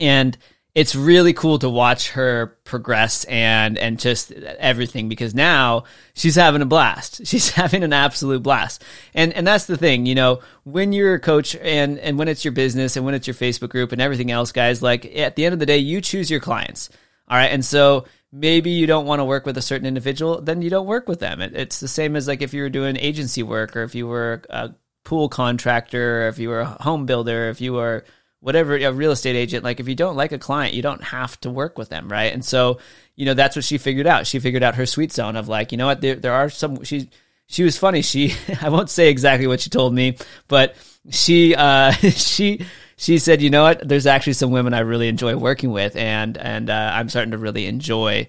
and 0.00 0.36
it's 0.74 0.94
really 0.94 1.32
cool 1.32 1.58
to 1.58 1.68
watch 1.68 2.10
her 2.12 2.58
progress 2.64 3.24
and 3.24 3.76
and 3.76 3.98
just 3.98 4.30
everything 4.30 5.08
because 5.08 5.34
now 5.34 5.84
she's 6.14 6.36
having 6.36 6.62
a 6.62 6.66
blast. 6.66 7.26
She's 7.30 7.50
having 7.50 7.82
an 7.82 7.92
absolute 7.92 8.42
blast. 8.42 8.84
And 9.12 9.32
and 9.32 9.46
that's 9.46 9.66
the 9.66 9.76
thing, 9.76 10.06
you 10.06 10.14
know, 10.14 10.40
when 10.64 10.92
you're 10.92 11.14
a 11.14 11.20
coach 11.20 11.56
and 11.56 11.98
and 11.98 12.18
when 12.18 12.28
it's 12.28 12.44
your 12.44 12.52
business 12.52 12.96
and 12.96 13.04
when 13.04 13.14
it's 13.14 13.26
your 13.26 13.34
Facebook 13.34 13.70
group 13.70 13.90
and 13.92 14.00
everything 14.00 14.30
else, 14.30 14.52
guys, 14.52 14.80
like 14.80 15.04
at 15.16 15.34
the 15.34 15.44
end 15.44 15.52
of 15.52 15.58
the 15.58 15.66
day, 15.66 15.78
you 15.78 16.00
choose 16.00 16.30
your 16.30 16.40
clients. 16.40 16.88
All 17.28 17.36
right? 17.36 17.50
And 17.50 17.64
so 17.64 18.06
maybe 18.32 18.70
you 18.70 18.86
don't 18.86 19.06
want 19.06 19.20
to 19.20 19.24
work 19.24 19.46
with 19.46 19.58
a 19.58 19.62
certain 19.62 19.86
individual, 19.86 20.40
then 20.40 20.62
you 20.62 20.70
don't 20.70 20.86
work 20.86 21.08
with 21.08 21.20
them. 21.20 21.40
It, 21.40 21.54
it's 21.54 21.80
the 21.80 21.88
same 21.88 22.16
as 22.16 22.28
like 22.28 22.42
if 22.42 22.54
you 22.54 22.62
were 22.62 22.70
doing 22.70 22.96
agency 22.96 23.42
work 23.42 23.76
or 23.76 23.82
if 23.82 23.94
you 23.94 24.06
were 24.06 24.42
a 24.50 24.70
pool 25.04 25.28
contractor, 25.28 26.24
or 26.24 26.28
if 26.28 26.38
you 26.38 26.48
were 26.48 26.60
a 26.60 26.82
home 26.82 27.06
builder, 27.06 27.48
if 27.48 27.60
you 27.60 27.72
were 27.72 28.04
whatever 28.40 28.76
a 28.76 28.90
real 28.92 29.10
estate 29.10 29.36
agent 29.36 29.62
like 29.62 29.80
if 29.80 29.88
you 29.88 29.94
don't 29.94 30.16
like 30.16 30.32
a 30.32 30.38
client 30.38 30.72
you 30.72 30.80
don't 30.80 31.02
have 31.02 31.38
to 31.40 31.50
work 31.50 31.76
with 31.76 31.90
them 31.90 32.08
right? 32.08 32.32
And 32.32 32.44
so 32.44 32.78
you 33.14 33.26
know 33.26 33.34
that's 33.34 33.54
what 33.56 33.64
she 33.64 33.78
figured 33.78 34.06
out. 34.06 34.26
She 34.26 34.38
figured 34.38 34.62
out 34.62 34.76
her 34.76 34.86
sweet 34.86 35.12
zone 35.12 35.36
of 35.36 35.48
like 35.48 35.72
you 35.72 35.78
know 35.78 35.86
what 35.86 36.00
there, 36.00 36.14
there 36.14 36.32
are 36.32 36.48
some 36.48 36.82
she 36.84 37.10
she 37.46 37.64
was 37.64 37.76
funny. 37.76 38.02
She 38.02 38.34
i 38.62 38.68
won't 38.68 38.90
say 38.90 39.08
exactly 39.08 39.46
what 39.46 39.60
she 39.60 39.70
told 39.70 39.94
me 39.94 40.16
but 40.48 40.74
she 41.10 41.54
uh 41.54 41.90
she 41.92 42.64
she 43.00 43.18
said 43.18 43.40
you 43.40 43.48
know 43.48 43.62
what? 43.62 43.88
There's 43.88 44.06
actually 44.06 44.34
some 44.34 44.50
women 44.50 44.74
i 44.74 44.80
really 44.80 45.08
enjoy 45.08 45.34
working 45.34 45.70
with 45.70 45.96
and 45.96 46.36
and 46.36 46.68
uh, 46.68 46.90
i'm 46.94 47.08
starting 47.08 47.30
to 47.30 47.38
really 47.38 47.66
enjoy 47.66 48.28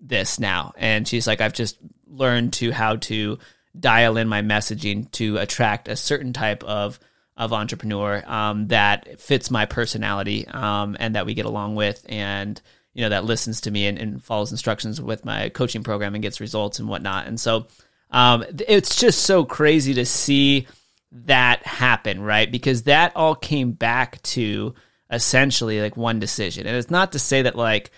this 0.00 0.38
now. 0.38 0.72
And 0.76 1.06
she's 1.06 1.26
like 1.26 1.40
i've 1.40 1.52
just 1.52 1.78
learned 2.06 2.52
to 2.54 2.70
how 2.70 2.96
to 2.96 3.38
dial 3.78 4.16
in 4.16 4.28
my 4.28 4.42
messaging 4.42 5.10
to 5.12 5.38
attract 5.38 5.88
a 5.88 5.96
certain 5.96 6.32
type 6.32 6.62
of 6.62 7.00
of 7.36 7.52
entrepreneur 7.52 8.22
um, 8.26 8.68
that 8.68 9.18
fits 9.18 9.50
my 9.50 9.66
personality 9.66 10.46
um, 10.46 10.96
and 11.00 11.16
that 11.16 11.26
we 11.26 11.34
get 11.34 11.46
along 11.46 11.74
with 11.74 12.04
and 12.08 12.60
you 12.94 13.02
know 13.02 13.08
that 13.08 13.24
listens 13.24 13.62
to 13.62 13.70
me 13.70 13.86
and, 13.86 13.98
and, 13.98 14.22
follows 14.22 14.52
instructions 14.52 15.00
with 15.00 15.24
my 15.24 15.48
coaching 15.48 15.82
program 15.82 16.14
and 16.14 16.22
gets 16.22 16.40
results 16.40 16.78
and 16.78 16.88
whatnot. 16.88 17.26
And 17.26 17.40
so 17.40 17.66
um, 18.10 18.44
it's 18.68 19.00
just 19.00 19.22
so 19.22 19.44
crazy 19.44 19.94
to 19.94 20.04
see 20.04 20.66
that 21.12 21.64
happen 21.66 22.20
right 22.20 22.50
because 22.50 22.84
that 22.84 23.12
all 23.14 23.34
came 23.34 23.72
back 23.72 24.20
to 24.22 24.74
essentially 25.10 25.80
like 25.80 25.96
one 25.96 26.18
decision 26.18 26.66
and 26.66 26.76
it's 26.76 26.90
not 26.90 27.12
to 27.12 27.18
say 27.18 27.42
that 27.42 27.54
like 27.54 27.90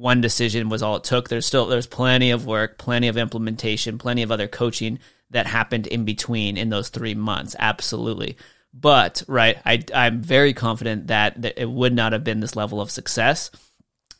one 0.00 0.20
decision 0.20 0.68
was 0.68 0.82
all 0.82 0.96
it 0.96 1.04
took. 1.04 1.28
There's 1.28 1.46
still 1.46 1.66
there's 1.66 1.86
plenty 1.86 2.30
of 2.30 2.46
work, 2.46 2.78
plenty 2.78 3.08
of 3.08 3.16
implementation, 3.16 3.98
plenty 3.98 4.22
of 4.22 4.32
other 4.32 4.48
coaching 4.48 4.98
that 5.30 5.46
happened 5.46 5.86
in 5.86 6.04
between 6.04 6.56
in 6.56 6.70
those 6.70 6.88
three 6.88 7.14
months. 7.14 7.54
Absolutely. 7.58 8.36
But 8.72 9.22
right, 9.26 9.58
I 9.64 9.82
I'm 9.94 10.22
very 10.22 10.54
confident 10.54 11.08
that, 11.08 11.40
that 11.42 11.60
it 11.60 11.68
would 11.68 11.92
not 11.92 12.12
have 12.12 12.24
been 12.24 12.40
this 12.40 12.56
level 12.56 12.80
of 12.80 12.90
success 12.90 13.50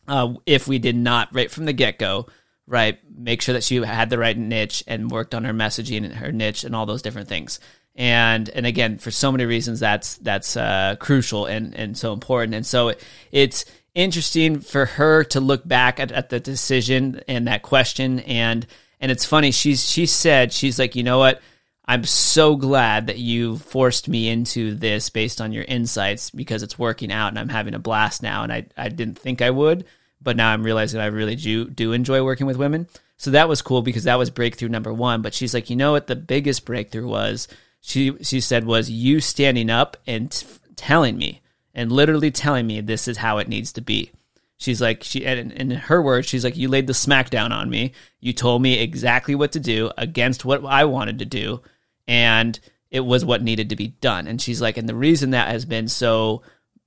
uh, 0.07 0.35
if 0.45 0.69
we 0.69 0.79
did 0.79 0.97
not 0.97 1.29
right 1.33 1.51
from 1.51 1.65
the 1.65 1.73
get 1.73 1.99
go 1.99 2.27
right 2.67 2.99
make 3.17 3.43
sure 3.43 3.55
that 3.55 3.65
she 3.65 3.77
had 3.77 4.11
the 4.11 4.19
right 4.19 4.37
niche 4.37 4.85
and 4.87 5.11
worked 5.11 5.35
on 5.35 5.45
her 5.45 5.53
messaging 5.53 6.05
and 6.05 6.15
her 6.15 6.31
niche 6.31 6.63
and 6.63 6.77
all 6.77 6.87
those 6.87 7.03
different 7.03 7.29
things 7.29 7.59
and 7.97 8.49
and 8.51 8.67
again 8.67 8.99
for 8.99 9.11
so 9.11 9.33
many 9.33 9.45
reasons 9.45 9.81
that's 9.81 10.17
that's 10.19 10.57
uh, 10.57 10.97
crucial 10.99 11.47
and 11.47 11.75
and 11.75 11.97
so 11.97 12.13
important. 12.13 12.55
And 12.55 12.67
so 12.67 12.89
it, 12.89 13.05
it's 13.33 13.65
interesting 13.95 14.61
for 14.61 14.87
her 14.87 15.25
to 15.25 15.41
look 15.41 15.67
back 15.67 15.99
at, 15.99 16.13
at 16.13 16.29
the 16.29 16.41
decision 16.41 17.23
and 17.29 17.47
that 17.49 17.63
question. 17.63 18.21
And 18.21 18.67
and 19.01 19.11
it's 19.11 19.25
funny 19.25 19.51
she's 19.51 19.89
she 19.89 20.07
said 20.07 20.53
she's 20.53 20.79
like 20.79 20.97
you 20.97 21.03
know 21.03 21.19
what? 21.19 21.41
I'm 21.87 22.05
so 22.05 22.55
glad 22.55 23.09
that 23.09 23.19
you 23.19 23.59
forced 23.59 24.09
me 24.09 24.29
into 24.29 24.77
this 24.77 25.11
based 25.11 25.41
on 25.41 25.53
your 25.53 25.65
insights 25.65 26.31
because 26.31 26.63
it's 26.63 26.79
working 26.79 27.11
out 27.11 27.29
and 27.29 27.39
i'm 27.39 27.49
having 27.49 27.75
a 27.75 27.79
blast 27.79 28.23
now. 28.23 28.45
And 28.45 28.53
i 28.53 28.67
i 28.77 28.89
didn't 28.89 29.19
think 29.19 29.43
i 29.43 29.51
would 29.51 29.85
but 30.23 30.37
now 30.37 30.51
i'm 30.51 30.63
realizing 30.63 31.01
i 31.01 31.07
really 31.07 31.35
do 31.35 31.69
do 31.69 31.93
enjoy 31.93 32.23
working 32.23 32.47
with 32.47 32.57
women. 32.57 32.87
So 33.17 33.33
that 33.33 33.49
was 33.49 33.61
cool 33.61 33.83
because 33.83 34.05
that 34.05 34.19
was 34.19 34.31
breakthrough 34.31 34.71
number 34.71 34.95
one. 34.95 35.21
But 35.21 35.35
she's 35.35 35.53
like 35.53 35.69
you 35.69 35.77
know 35.77 35.93
what? 35.93 36.07
The 36.07 36.17
biggest 36.17 36.65
breakthrough 36.65 37.09
was 37.09 37.49
she 37.81 38.17
she 38.23 38.41
said 38.41 38.65
was 38.65 38.91
you 38.91 39.21
standing 39.21 39.71
up 39.71 39.97
and 40.07 40.31
t- 40.31 40.47
telling 40.77 41.17
me 41.17 41.41
and 41.75 41.93
literally 41.93 42.31
telling 42.31 42.67
me 42.67 42.81
this 42.81 43.09
is 43.09 43.17
how 43.17 43.39
it 43.39 43.49
needs 43.49 43.73
to 43.73 43.81
be. 43.81 44.11
She's 44.57 44.81
like 44.81 45.03
she 45.03 45.25
and 45.25 45.53
in 45.53 45.71
her 45.71 46.03
words, 46.03 46.29
she's 46.29 46.45
like 46.45 46.57
you 46.57 46.69
laid 46.69 46.87
the 46.87 46.93
smackdown 46.93 47.51
on 47.51 47.71
me. 47.71 47.93
You 48.21 48.33
told 48.33 48.61
me 48.61 48.79
exactly 48.79 49.35
what 49.35 49.53
to 49.53 49.61
do 49.61 49.91
against 49.97 50.45
what 50.45 50.65
I 50.65 50.85
wanted 50.85 51.21
to 51.21 51.25
do, 51.25 51.63
and 52.07 52.59
it 52.91 53.01
was 53.01 53.25
what 53.25 53.43
needed 53.43 53.71
to 53.71 53.77
be 53.77 53.89
done. 53.89 54.27
And 54.27 54.41
she's 54.41 54.61
like, 54.61 54.77
and 54.77 54.89
the 54.89 54.95
reason 54.95 55.31
that 55.31 55.49
has 55.49 55.65
been 55.65 55.89
so 55.89 56.43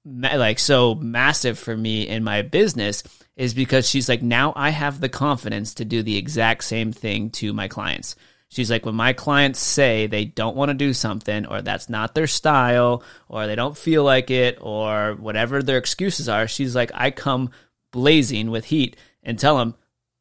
like 0.05 0.59
so 0.59 0.95
massive 0.95 1.57
for 1.57 1.75
me 1.75 2.07
in 2.07 2.23
my 2.23 2.41
business 2.41 3.03
is 3.35 3.53
because 3.53 3.89
she's 3.89 4.09
like 4.09 4.21
now 4.21 4.53
I 4.55 4.69
have 4.69 5.00
the 5.00 5.09
confidence 5.09 5.73
to 5.75 5.85
do 5.85 6.03
the 6.03 6.17
exact 6.17 6.65
same 6.65 6.91
thing 6.91 7.31
to 7.31 7.53
my 7.53 7.67
clients. 7.67 8.15
She's 8.53 8.69
like, 8.69 8.86
when 8.86 8.93
my 8.93 9.13
clients 9.13 9.60
say 9.60 10.05
they 10.05 10.25
don't 10.25 10.55
want 10.55 10.69
to 10.69 10.75
do 10.75 10.93
something, 10.93 11.48
or 11.48 11.63
that's 11.63 11.89
not 11.89 12.13
their 12.13 12.27
style, 12.27 13.01
or 13.27 13.48
they 13.48 13.55
don't 13.55 13.75
feel 13.75 14.03
like 14.03 14.29
it, 14.29 14.60
or 14.62 15.15
whatever 15.15 15.63
their 15.63 15.79
excuses 15.79 16.29
are, 16.29 16.48
she's 16.48 16.75
like, 16.75 16.91
I 16.93 17.10
come 17.10 17.50
blazing 17.89 18.51
with 18.51 18.65
heat 18.65 18.95
and 19.24 19.39
tell 19.39 19.57
them, 19.57 19.74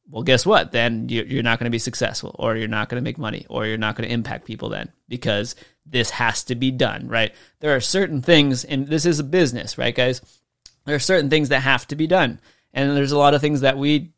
well, 0.08 0.22
guess 0.22 0.46
what? 0.46 0.72
Then 0.72 1.10
you're 1.10 1.42
not 1.42 1.58
going 1.58 1.66
to 1.66 1.70
be 1.70 1.78
successful, 1.78 2.34
or 2.38 2.56
you're 2.56 2.68
not 2.68 2.88
going 2.88 3.02
to 3.02 3.04
make 3.04 3.18
money, 3.18 3.44
or 3.50 3.66
you're 3.66 3.76
not 3.76 3.96
going 3.96 4.08
to 4.08 4.14
impact 4.14 4.46
people 4.46 4.70
then 4.70 4.90
because 5.08 5.54
this 5.84 6.08
has 6.08 6.44
to 6.44 6.54
be 6.54 6.70
done, 6.70 7.08
right? 7.08 7.34
There 7.60 7.76
are 7.76 7.80
certain 7.80 8.22
things, 8.22 8.64
and 8.64 8.86
this 8.86 9.04
is 9.04 9.20
a 9.20 9.24
business, 9.24 9.76
right, 9.76 9.94
guys? 9.94 10.22
There 10.86 10.96
are 10.96 11.00
certain 11.00 11.28
things 11.28 11.50
that 11.50 11.60
have 11.60 11.86
to 11.88 11.96
be 11.96 12.06
done. 12.06 12.40
And 12.72 12.96
there's 12.96 13.12
a 13.12 13.18
lot 13.18 13.34
of 13.34 13.42
things 13.42 13.60
that 13.60 13.76
we, 13.76 14.14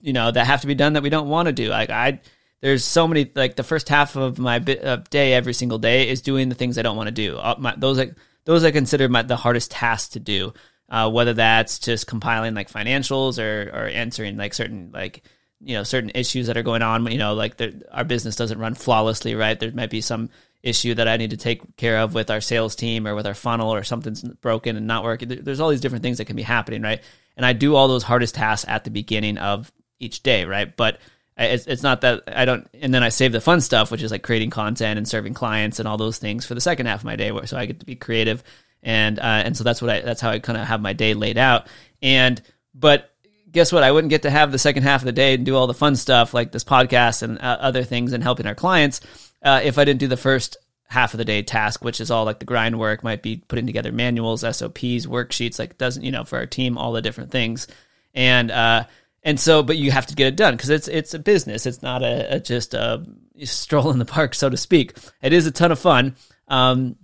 you 0.00 0.12
know, 0.12 0.30
that 0.30 0.46
have 0.46 0.60
to 0.60 0.68
be 0.68 0.76
done 0.76 0.92
that 0.92 1.02
we 1.02 1.10
don't 1.10 1.28
want 1.28 1.46
to 1.46 1.52
do. 1.52 1.68
Like, 1.68 1.90
I, 1.90 2.20
there's 2.62 2.84
so 2.84 3.06
many 3.08 3.30
like 3.34 3.56
the 3.56 3.64
first 3.64 3.88
half 3.88 4.16
of 4.16 4.38
my 4.38 4.60
day 4.60 5.34
every 5.34 5.52
single 5.52 5.78
day 5.78 6.08
is 6.08 6.22
doing 6.22 6.48
the 6.48 6.54
things 6.54 6.78
I 6.78 6.82
don't 6.82 6.96
want 6.96 7.08
to 7.08 7.12
do. 7.12 7.36
Uh, 7.36 7.56
my, 7.58 7.74
those 7.76 7.98
like 7.98 8.14
those 8.44 8.64
I 8.64 8.70
consider 8.70 9.08
my, 9.08 9.22
the 9.22 9.36
hardest 9.36 9.72
tasks 9.72 10.10
to 10.10 10.20
do. 10.20 10.54
Uh, 10.88 11.10
whether 11.10 11.32
that's 11.32 11.78
just 11.78 12.06
compiling 12.06 12.54
like 12.54 12.70
financials 12.70 13.42
or 13.42 13.68
or 13.70 13.86
answering 13.86 14.36
like 14.36 14.54
certain 14.54 14.90
like 14.92 15.22
you 15.60 15.74
know 15.74 15.82
certain 15.82 16.12
issues 16.14 16.46
that 16.46 16.56
are 16.56 16.62
going 16.62 16.82
on. 16.82 17.10
You 17.10 17.18
know, 17.18 17.34
like 17.34 17.60
our 17.90 18.04
business 18.04 18.36
doesn't 18.36 18.58
run 18.58 18.74
flawlessly, 18.74 19.34
right? 19.34 19.58
There 19.58 19.72
might 19.72 19.90
be 19.90 20.00
some 20.00 20.30
issue 20.62 20.94
that 20.94 21.08
I 21.08 21.16
need 21.16 21.30
to 21.30 21.36
take 21.36 21.76
care 21.76 21.98
of 21.98 22.14
with 22.14 22.30
our 22.30 22.40
sales 22.40 22.76
team 22.76 23.08
or 23.08 23.16
with 23.16 23.26
our 23.26 23.34
funnel 23.34 23.74
or 23.74 23.82
something's 23.82 24.22
broken 24.22 24.76
and 24.76 24.86
not 24.86 25.02
working. 25.02 25.28
There's 25.28 25.58
all 25.58 25.70
these 25.70 25.80
different 25.80 26.04
things 26.04 26.18
that 26.18 26.26
can 26.26 26.36
be 26.36 26.42
happening, 26.42 26.82
right? 26.82 27.02
And 27.36 27.44
I 27.44 27.54
do 27.54 27.74
all 27.74 27.88
those 27.88 28.04
hardest 28.04 28.36
tasks 28.36 28.68
at 28.68 28.84
the 28.84 28.90
beginning 28.90 29.38
of 29.38 29.72
each 29.98 30.22
day, 30.22 30.44
right? 30.44 30.76
But 30.76 30.98
it's, 31.36 31.66
it's 31.66 31.82
not 31.82 32.02
that 32.02 32.24
I 32.26 32.44
don't, 32.44 32.68
and 32.74 32.92
then 32.92 33.02
I 33.02 33.08
save 33.08 33.32
the 33.32 33.40
fun 33.40 33.60
stuff, 33.60 33.90
which 33.90 34.02
is 34.02 34.10
like 34.10 34.22
creating 34.22 34.50
content 34.50 34.98
and 34.98 35.08
serving 35.08 35.34
clients 35.34 35.78
and 35.78 35.88
all 35.88 35.96
those 35.96 36.18
things 36.18 36.44
for 36.44 36.54
the 36.54 36.60
second 36.60 36.86
half 36.86 37.00
of 37.00 37.04
my 37.04 37.16
day, 37.16 37.32
where 37.32 37.46
so 37.46 37.56
I 37.56 37.66
get 37.66 37.80
to 37.80 37.86
be 37.86 37.96
creative, 37.96 38.42
and 38.82 39.18
uh, 39.18 39.22
and 39.22 39.56
so 39.56 39.64
that's 39.64 39.80
what 39.80 39.90
I 39.90 40.00
that's 40.00 40.20
how 40.20 40.30
I 40.30 40.38
kind 40.38 40.58
of 40.58 40.66
have 40.66 40.80
my 40.80 40.92
day 40.92 41.14
laid 41.14 41.38
out. 41.38 41.68
And 42.02 42.40
but 42.74 43.10
guess 43.50 43.72
what? 43.72 43.82
I 43.82 43.92
wouldn't 43.92 44.10
get 44.10 44.22
to 44.22 44.30
have 44.30 44.52
the 44.52 44.58
second 44.58 44.82
half 44.82 45.02
of 45.02 45.06
the 45.06 45.12
day 45.12 45.34
and 45.34 45.46
do 45.46 45.56
all 45.56 45.66
the 45.66 45.74
fun 45.74 45.96
stuff 45.96 46.34
like 46.34 46.52
this 46.52 46.64
podcast 46.64 47.22
and 47.22 47.38
uh, 47.38 47.58
other 47.60 47.84
things 47.84 48.12
and 48.12 48.22
helping 48.22 48.46
our 48.46 48.54
clients 48.54 49.00
uh, 49.42 49.60
if 49.62 49.78
I 49.78 49.84
didn't 49.84 50.00
do 50.00 50.08
the 50.08 50.16
first 50.16 50.56
half 50.88 51.14
of 51.14 51.18
the 51.18 51.24
day 51.24 51.42
task, 51.42 51.84
which 51.84 52.00
is 52.00 52.10
all 52.10 52.24
like 52.24 52.38
the 52.38 52.44
grind 52.44 52.78
work, 52.78 53.02
might 53.02 53.22
be 53.22 53.42
putting 53.48 53.66
together 53.66 53.92
manuals, 53.92 54.40
SOPs, 54.40 55.06
worksheets, 55.06 55.58
like 55.58 55.78
doesn't 55.78 56.02
you 56.02 56.10
know 56.10 56.24
for 56.24 56.38
our 56.38 56.46
team, 56.46 56.76
all 56.78 56.92
the 56.92 57.02
different 57.02 57.30
things, 57.30 57.66
and 58.14 58.50
uh, 58.50 58.84
and 59.22 59.38
so, 59.38 59.62
but 59.62 59.76
you 59.76 59.90
have 59.90 60.06
to 60.06 60.14
get 60.14 60.26
it 60.26 60.36
done 60.36 60.54
because 60.54 60.70
it's 60.70 60.88
it's 60.88 61.14
a 61.14 61.18
business. 61.18 61.66
It's 61.66 61.82
not 61.82 62.02
a, 62.02 62.36
a, 62.36 62.40
just 62.40 62.74
a 62.74 63.04
stroll 63.44 63.90
in 63.90 63.98
the 63.98 64.04
park, 64.04 64.34
so 64.34 64.48
to 64.48 64.56
speak. 64.56 64.96
It 65.22 65.32
is 65.32 65.46
a 65.46 65.50
ton 65.50 65.72
of 65.72 65.78
fun. 65.78 66.16
Um, 66.48 66.96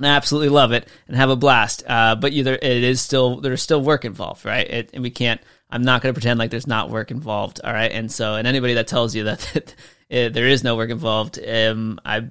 I 0.00 0.06
absolutely 0.06 0.48
love 0.48 0.72
it 0.72 0.88
and 1.08 1.16
have 1.16 1.30
a 1.30 1.36
blast. 1.36 1.82
Uh, 1.86 2.14
but 2.16 2.32
either 2.32 2.54
it 2.54 2.64
is 2.84 3.00
still 3.00 3.40
there's 3.40 3.62
still 3.62 3.82
work 3.82 4.04
involved, 4.04 4.44
right? 4.44 4.68
It, 4.68 4.90
and 4.94 5.02
we 5.02 5.10
can't. 5.10 5.40
I'm 5.70 5.82
not 5.82 6.02
going 6.02 6.12
to 6.12 6.18
pretend 6.18 6.38
like 6.38 6.50
there's 6.50 6.66
not 6.66 6.90
work 6.90 7.12
involved. 7.12 7.60
All 7.62 7.72
right. 7.72 7.92
And 7.92 8.10
so, 8.10 8.34
and 8.34 8.48
anybody 8.48 8.74
that 8.74 8.88
tells 8.88 9.14
you 9.14 9.24
that, 9.24 9.38
that 9.54 9.74
it, 10.08 10.32
there 10.32 10.48
is 10.48 10.64
no 10.64 10.74
work 10.74 10.90
involved, 10.90 11.38
um, 11.46 12.00
I 12.04 12.30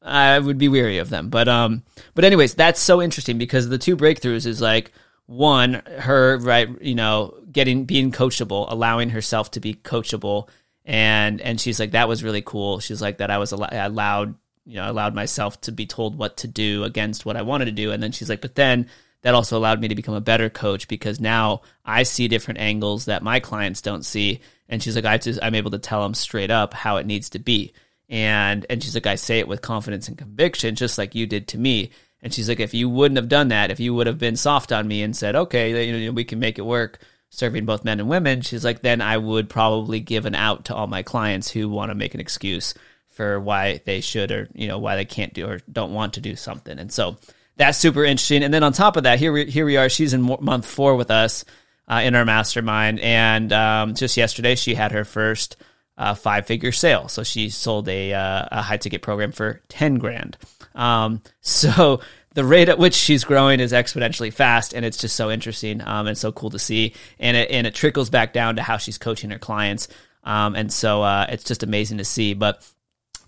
I 0.00 0.38
would 0.38 0.58
be 0.58 0.68
weary 0.68 0.98
of 0.98 1.10
them. 1.10 1.30
But 1.30 1.48
um, 1.48 1.82
but 2.14 2.24
anyways, 2.24 2.54
that's 2.54 2.80
so 2.80 3.02
interesting 3.02 3.38
because 3.38 3.68
the 3.68 3.78
two 3.78 3.96
breakthroughs 3.96 4.46
is 4.46 4.60
like 4.60 4.92
one 5.26 5.82
her 6.00 6.36
right 6.38 6.68
you 6.82 6.94
know 6.94 7.34
getting 7.54 7.84
being 7.84 8.12
coachable 8.12 8.66
allowing 8.68 9.08
herself 9.08 9.52
to 9.52 9.60
be 9.60 9.72
coachable. 9.74 10.48
And 10.84 11.40
and 11.40 11.58
she's 11.58 11.80
like 11.80 11.92
that 11.92 12.08
was 12.08 12.22
really 12.22 12.42
cool. 12.42 12.80
She's 12.80 13.00
like 13.00 13.18
that 13.18 13.30
i 13.30 13.38
was 13.38 13.52
allowed 13.52 14.34
you 14.66 14.76
know 14.76 14.90
allowed 14.90 15.14
myself 15.14 15.60
to 15.62 15.72
be 15.72 15.86
told 15.86 16.18
what 16.18 16.38
to 16.38 16.48
do 16.48 16.84
against 16.84 17.24
what 17.24 17.36
i 17.36 17.42
wanted 17.42 17.66
to 17.66 17.72
do. 17.72 17.92
And 17.92 18.02
then 18.02 18.12
she's 18.12 18.28
like 18.28 18.42
but 18.42 18.54
then 18.54 18.88
that 19.22 19.34
also 19.34 19.56
allowed 19.56 19.80
me 19.80 19.88
to 19.88 19.94
become 19.94 20.14
a 20.14 20.20
better 20.20 20.50
coach 20.50 20.86
because 20.88 21.18
now 21.20 21.62
i 21.86 22.02
see 22.02 22.28
different 22.28 22.60
angles 22.60 23.06
that 23.06 23.22
my 23.22 23.40
clients 23.40 23.80
don't 23.80 24.04
see. 24.04 24.40
And 24.68 24.82
she's 24.82 24.96
like 24.96 25.06
i 25.06 25.16
just 25.16 25.42
i'm 25.42 25.54
able 25.54 25.70
to 25.70 25.78
tell 25.78 26.02
them 26.02 26.14
straight 26.14 26.50
up 26.50 26.74
how 26.74 26.98
it 26.98 27.06
needs 27.06 27.30
to 27.30 27.38
be. 27.38 27.72
And 28.10 28.66
and 28.68 28.82
she's 28.82 28.94
like 28.94 29.06
i 29.06 29.14
say 29.14 29.38
it 29.38 29.48
with 29.48 29.62
confidence 29.62 30.08
and 30.08 30.18
conviction 30.18 30.74
just 30.74 30.98
like 30.98 31.14
you 31.14 31.26
did 31.26 31.48
to 31.48 31.58
me. 31.58 31.92
And 32.24 32.32
she's 32.32 32.48
like, 32.48 32.58
if 32.58 32.72
you 32.72 32.88
wouldn't 32.88 33.18
have 33.18 33.28
done 33.28 33.48
that, 33.48 33.70
if 33.70 33.78
you 33.80 33.92
would 33.92 34.06
have 34.06 34.18
been 34.18 34.34
soft 34.34 34.72
on 34.72 34.88
me 34.88 35.02
and 35.02 35.14
said, 35.14 35.36
okay, 35.36 35.86
you 35.86 36.06
know, 36.06 36.12
we 36.12 36.24
can 36.24 36.38
make 36.38 36.58
it 36.58 36.64
work 36.64 36.98
serving 37.34 37.66
both 37.66 37.84
men 37.84 38.00
and 38.00 38.08
women, 38.08 38.40
she's 38.40 38.64
like, 38.64 38.82
then 38.82 39.00
I 39.00 39.16
would 39.16 39.48
probably 39.48 40.00
give 40.00 40.24
an 40.24 40.34
out 40.34 40.66
to 40.66 40.74
all 40.74 40.86
my 40.86 41.02
clients 41.02 41.50
who 41.50 41.68
want 41.68 41.90
to 41.90 41.94
make 41.94 42.14
an 42.14 42.20
excuse 42.20 42.74
for 43.10 43.40
why 43.40 43.80
they 43.84 44.00
should 44.00 44.30
or, 44.30 44.48
you 44.54 44.68
know, 44.68 44.78
why 44.78 44.96
they 44.96 45.04
can't 45.04 45.34
do 45.34 45.46
or 45.46 45.60
don't 45.70 45.92
want 45.92 46.14
to 46.14 46.20
do 46.20 46.36
something. 46.36 46.78
And 46.78 46.92
so 46.92 47.16
that's 47.56 47.78
super 47.78 48.04
interesting. 48.04 48.42
And 48.42 48.52
then 48.52 48.62
on 48.62 48.72
top 48.72 48.96
of 48.96 49.04
that, 49.04 49.18
here 49.18 49.32
we, 49.32 49.50
here 49.50 49.64
we 49.64 49.76
are. 49.76 49.88
She's 49.88 50.14
in 50.14 50.22
month 50.22 50.66
four 50.66 50.96
with 50.96 51.10
us 51.10 51.44
uh, 51.88 52.02
in 52.04 52.14
our 52.14 52.24
mastermind. 52.24 53.00
And 53.00 53.52
um, 53.52 53.94
just 53.94 54.16
yesterday, 54.16 54.54
she 54.54 54.74
had 54.74 54.92
her 54.92 55.04
first 55.04 55.56
uh, 55.96 56.14
five 56.14 56.46
figure 56.46 56.72
sale. 56.72 57.08
So 57.08 57.22
she 57.22 57.50
sold 57.50 57.88
a, 57.88 58.12
uh, 58.12 58.48
a 58.50 58.62
high 58.62 58.78
ticket 58.78 59.02
program 59.02 59.32
for 59.32 59.60
10 59.68 59.96
grand. 59.96 60.36
Um, 60.74 61.22
so 61.40 62.00
the 62.34 62.44
rate 62.44 62.68
at 62.68 62.78
which 62.78 62.94
she's 62.94 63.24
growing 63.24 63.60
is 63.60 63.72
exponentially 63.72 64.32
fast, 64.32 64.74
and 64.74 64.84
it's 64.84 64.98
just 64.98 65.16
so 65.16 65.30
interesting 65.30 65.80
um, 65.80 66.06
and 66.06 66.18
so 66.18 66.32
cool 66.32 66.50
to 66.50 66.58
see. 66.58 66.94
And 67.18 67.36
it 67.36 67.50
and 67.50 67.66
it 67.66 67.74
trickles 67.74 68.10
back 68.10 68.32
down 68.32 68.56
to 68.56 68.62
how 68.62 68.76
she's 68.76 68.98
coaching 68.98 69.30
her 69.30 69.38
clients, 69.38 69.88
um, 70.24 70.54
and 70.54 70.72
so 70.72 71.02
uh, 71.02 71.26
it's 71.28 71.44
just 71.44 71.62
amazing 71.62 71.98
to 71.98 72.04
see. 72.04 72.34
But 72.34 72.68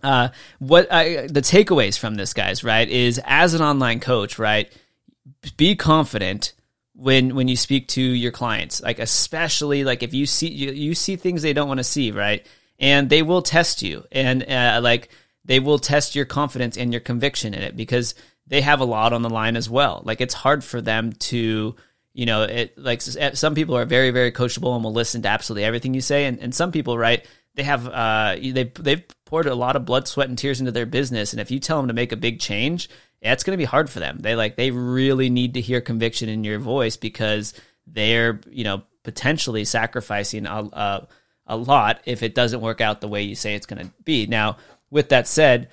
uh, 0.03 0.29
what 0.59 0.93
I, 0.93 1.29
the 1.29 1.41
takeaways 1.41 1.99
from 1.99 2.17
this, 2.17 2.35
guys, 2.35 2.65
right, 2.65 2.89
is 2.89 3.21
as 3.25 3.55
an 3.55 3.63
online 3.63 4.01
coach, 4.01 4.39
right, 4.39 4.71
be 5.57 5.77
confident 5.77 6.53
when 6.95 7.37
when 7.37 7.47
you 7.47 7.57
speak 7.57 7.89
to 7.89 8.03
your 8.03 8.33
clients, 8.33 8.83
like 8.83 8.99
especially 8.99 9.85
like 9.85 10.03
if 10.03 10.15
you 10.15 10.27
see 10.27 10.49
you, 10.49 10.73
you 10.73 10.95
see 10.95 11.15
things 11.15 11.43
they 11.43 11.53
don't 11.53 11.69
want 11.69 11.79
to 11.79 11.85
see, 11.85 12.11
right, 12.11 12.45
and 12.81 13.09
they 13.09 13.23
will 13.23 13.43
test 13.43 13.83
you, 13.83 14.05
and 14.11 14.43
uh, 14.51 14.81
like 14.83 15.11
they 15.45 15.61
will 15.61 15.79
test 15.79 16.17
your 16.17 16.25
confidence 16.25 16.77
and 16.77 16.93
your 16.93 17.01
conviction 17.01 17.55
in 17.55 17.63
it 17.63 17.77
because 17.77 18.17
they 18.47 18.61
have 18.61 18.81
a 18.81 18.85
lot 18.85 19.13
on 19.13 19.23
the 19.23 19.31
line 19.31 19.57
as 19.57 19.69
well. 19.69 20.03
Like 20.05 20.21
it's 20.21 20.35
hard 20.35 20.63
for 20.63 20.81
them 20.81 21.13
to, 21.13 21.75
you 22.13 22.27
know, 22.27 22.43
it 22.43 22.79
like 22.79 23.03
some 23.03 23.55
people 23.55 23.77
are 23.77 23.85
very 23.85 24.11
very 24.11 24.33
coachable 24.33 24.75
and 24.75 24.85
will 24.85 24.93
listen 24.93 25.23
to 25.23 25.29
absolutely 25.29 25.65
everything 25.65 25.95
you 25.95 26.01
say, 26.01 26.27
and, 26.27 26.39
and 26.39 26.55
some 26.55 26.73
people, 26.73 26.97
right? 26.97 27.27
They 27.55 27.65
have 27.65 27.89
uh 27.89 28.37
they 28.37 28.73
they've 28.75 29.05
poured 29.25 29.47
a 29.47 29.55
lot 29.55 29.77
of 29.77 29.85
blood, 29.85 30.07
sweat, 30.07 30.29
and 30.29 30.39
tears 30.39 30.61
into 30.61 30.73
their 30.73 30.87
business, 30.87 31.33
and 31.33 31.41
if 31.41 31.51
you 31.51 31.59
tell 31.59 31.79
them 31.79 31.89
to 31.89 31.95
make 31.95 32.13
a 32.13 32.17
big 32.17 32.39
change, 32.39 32.89
it's 33.21 33.45
going 33.45 33.57
to 33.57 33.61
be 33.61 33.65
hard 33.65 33.91
for 33.91 34.01
them. 34.01 34.19
They 34.21 34.37
like 34.37 34.57
they 34.57 34.71
really 34.71 35.31
need 35.31 35.55
to 35.55 35.61
hear 35.61 35.81
conviction 35.81 36.29
in 36.29 36.45
your 36.45 36.59
voice 36.59 36.97
because 36.97 37.55
they're 37.87 38.41
you 38.51 38.65
know 38.65 38.83
potentially 39.03 39.65
sacrificing 39.65 40.47
a, 40.47 40.69
a, 40.73 41.09
a 41.47 41.57
lot 41.57 42.01
if 42.07 42.23
it 42.23 42.35
doesn't 42.35 42.61
work 42.61 42.81
out 42.81 43.01
the 43.01 43.09
way 43.09 43.23
you 43.23 43.35
say 43.35 43.55
it's 43.55 43.67
going 43.67 43.87
to 43.87 43.93
be. 44.05 44.27
Now, 44.27 44.57
with 44.91 45.11
that 45.11 45.29
said, 45.29 45.69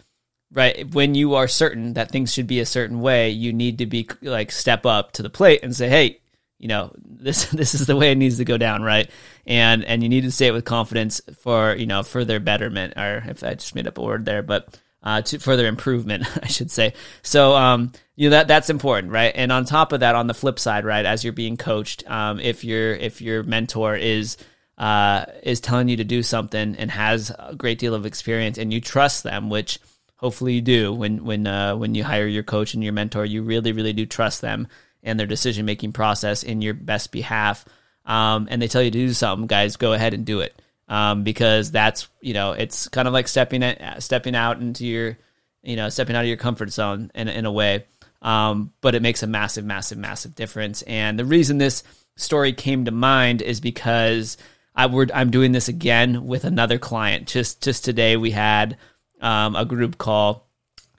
right, 0.53 0.93
when 0.93 1.15
you 1.15 1.35
are 1.35 1.47
certain 1.47 1.93
that 1.93 2.11
things 2.11 2.31
should 2.33 2.47
be 2.47 2.59
a 2.59 2.65
certain 2.65 3.01
way, 3.01 3.31
you 3.31 3.51
need 3.51 3.79
to 3.79 3.85
be 3.85 4.07
like 4.21 4.51
step 4.51 4.85
up 4.85 5.13
to 5.13 5.23
the 5.23 5.29
plate 5.29 5.61
and 5.63 5.75
say, 5.75 5.89
hey, 5.89 6.19
you 6.63 6.69
know 6.69 6.93
this 7.05 7.45
this 7.51 7.75
is 7.75 7.85
the 7.85 7.95
way 7.95 8.11
it 8.11 8.17
needs 8.17 8.37
to 8.37 8.45
go 8.45 8.57
down 8.57 8.81
right? 8.81 9.09
And 9.45 9.83
and 9.83 10.01
you 10.01 10.09
need 10.09 10.21
to 10.21 10.31
say 10.31 10.47
it 10.47 10.53
with 10.53 10.65
confidence 10.65 11.21
for 11.41 11.75
you 11.75 11.85
know 11.85 12.01
further 12.01 12.39
betterment 12.39 12.93
or 12.97 13.21
if 13.27 13.43
i 13.43 13.53
just 13.53 13.75
made 13.75 13.85
up 13.85 13.97
a 13.97 14.01
word 14.01 14.25
there 14.25 14.41
but 14.41 14.79
uh, 15.03 15.21
to 15.21 15.37
further 15.37 15.67
improvement 15.67 16.25
i 16.43 16.47
should 16.47 16.71
say. 16.71 16.93
So 17.21 17.53
um 17.53 17.91
you 18.15 18.29
know 18.29 18.37
that 18.37 18.47
that's 18.47 18.69
important 18.69 19.11
right? 19.11 19.33
And 19.35 19.51
on 19.51 19.65
top 19.65 19.91
of 19.91 19.99
that 19.99 20.15
on 20.15 20.27
the 20.27 20.33
flip 20.33 20.57
side 20.57 20.85
right 20.85 21.05
as 21.05 21.23
you're 21.23 21.33
being 21.33 21.57
coached 21.57 22.09
um 22.09 22.39
if 22.39 22.63
your 22.63 22.93
if 22.93 23.21
your 23.21 23.43
mentor 23.43 23.95
is 23.95 24.37
uh 24.77 25.25
is 25.43 25.59
telling 25.59 25.89
you 25.89 25.97
to 25.97 26.05
do 26.05 26.23
something 26.23 26.75
and 26.77 26.89
has 26.89 27.29
a 27.37 27.55
great 27.55 27.77
deal 27.77 27.93
of 27.93 28.05
experience 28.05 28.57
and 28.57 28.71
you 28.71 28.79
trust 28.79 29.23
them 29.23 29.49
which 29.49 29.79
hopefully 30.23 30.53
you 30.53 30.61
do 30.61 30.93
when 30.93 31.23
when 31.25 31.45
uh 31.45 31.75
when 31.75 31.93
you 31.93 32.03
hire 32.03 32.25
your 32.25 32.43
coach 32.43 32.73
and 32.73 32.83
your 32.83 32.93
mentor 32.93 33.25
you 33.25 33.43
really 33.43 33.73
really 33.73 33.93
do 33.93 34.05
trust 34.05 34.39
them 34.41 34.67
and 35.03 35.19
their 35.19 35.27
decision 35.27 35.65
making 35.65 35.91
process 35.91 36.43
in 36.43 36.61
your 36.61 36.73
best 36.73 37.11
behalf. 37.11 37.65
Um, 38.05 38.47
and 38.49 38.61
they 38.61 38.67
tell 38.67 38.81
you 38.81 38.91
to 38.91 38.97
do 38.97 39.13
something, 39.13 39.47
guys, 39.47 39.75
go 39.75 39.93
ahead 39.93 40.13
and 40.13 40.25
do 40.25 40.39
it. 40.39 40.59
Um, 40.89 41.23
because 41.23 41.71
that's 41.71 42.09
you 42.21 42.33
know 42.33 42.51
it's 42.51 42.89
kind 42.89 43.07
of 43.07 43.13
like 43.13 43.27
stepping 43.27 43.63
at, 43.63 44.03
stepping 44.03 44.35
out 44.35 44.59
into 44.59 44.85
your 44.85 45.17
you 45.61 45.77
know 45.77 45.87
stepping 45.89 46.15
out 46.15 46.23
of 46.23 46.27
your 46.27 46.37
comfort 46.37 46.71
zone 46.71 47.09
in 47.15 47.27
in 47.29 47.45
a 47.45 47.51
way. 47.51 47.85
Um, 48.21 48.71
but 48.81 48.95
it 48.95 49.01
makes 49.01 49.21
a 49.23 49.27
massive, 49.27 49.65
massive, 49.65 49.97
massive 49.97 50.35
difference. 50.35 50.81
And 50.83 51.19
the 51.19 51.25
reason 51.25 51.57
this 51.57 51.83
story 52.15 52.53
came 52.53 52.85
to 52.85 52.91
mind 52.91 53.41
is 53.41 53.59
because 53.59 54.37
I 54.75 54.85
would 54.85 55.11
I'm 55.11 55.31
doing 55.31 55.53
this 55.53 55.67
again 55.69 56.25
with 56.27 56.43
another 56.43 56.77
client. 56.77 57.27
Just 57.27 57.63
just 57.63 57.85
today 57.85 58.17
we 58.17 58.31
had 58.31 58.77
um, 59.23 59.55
a 59.55 59.65
group 59.65 59.97
call, 59.97 60.47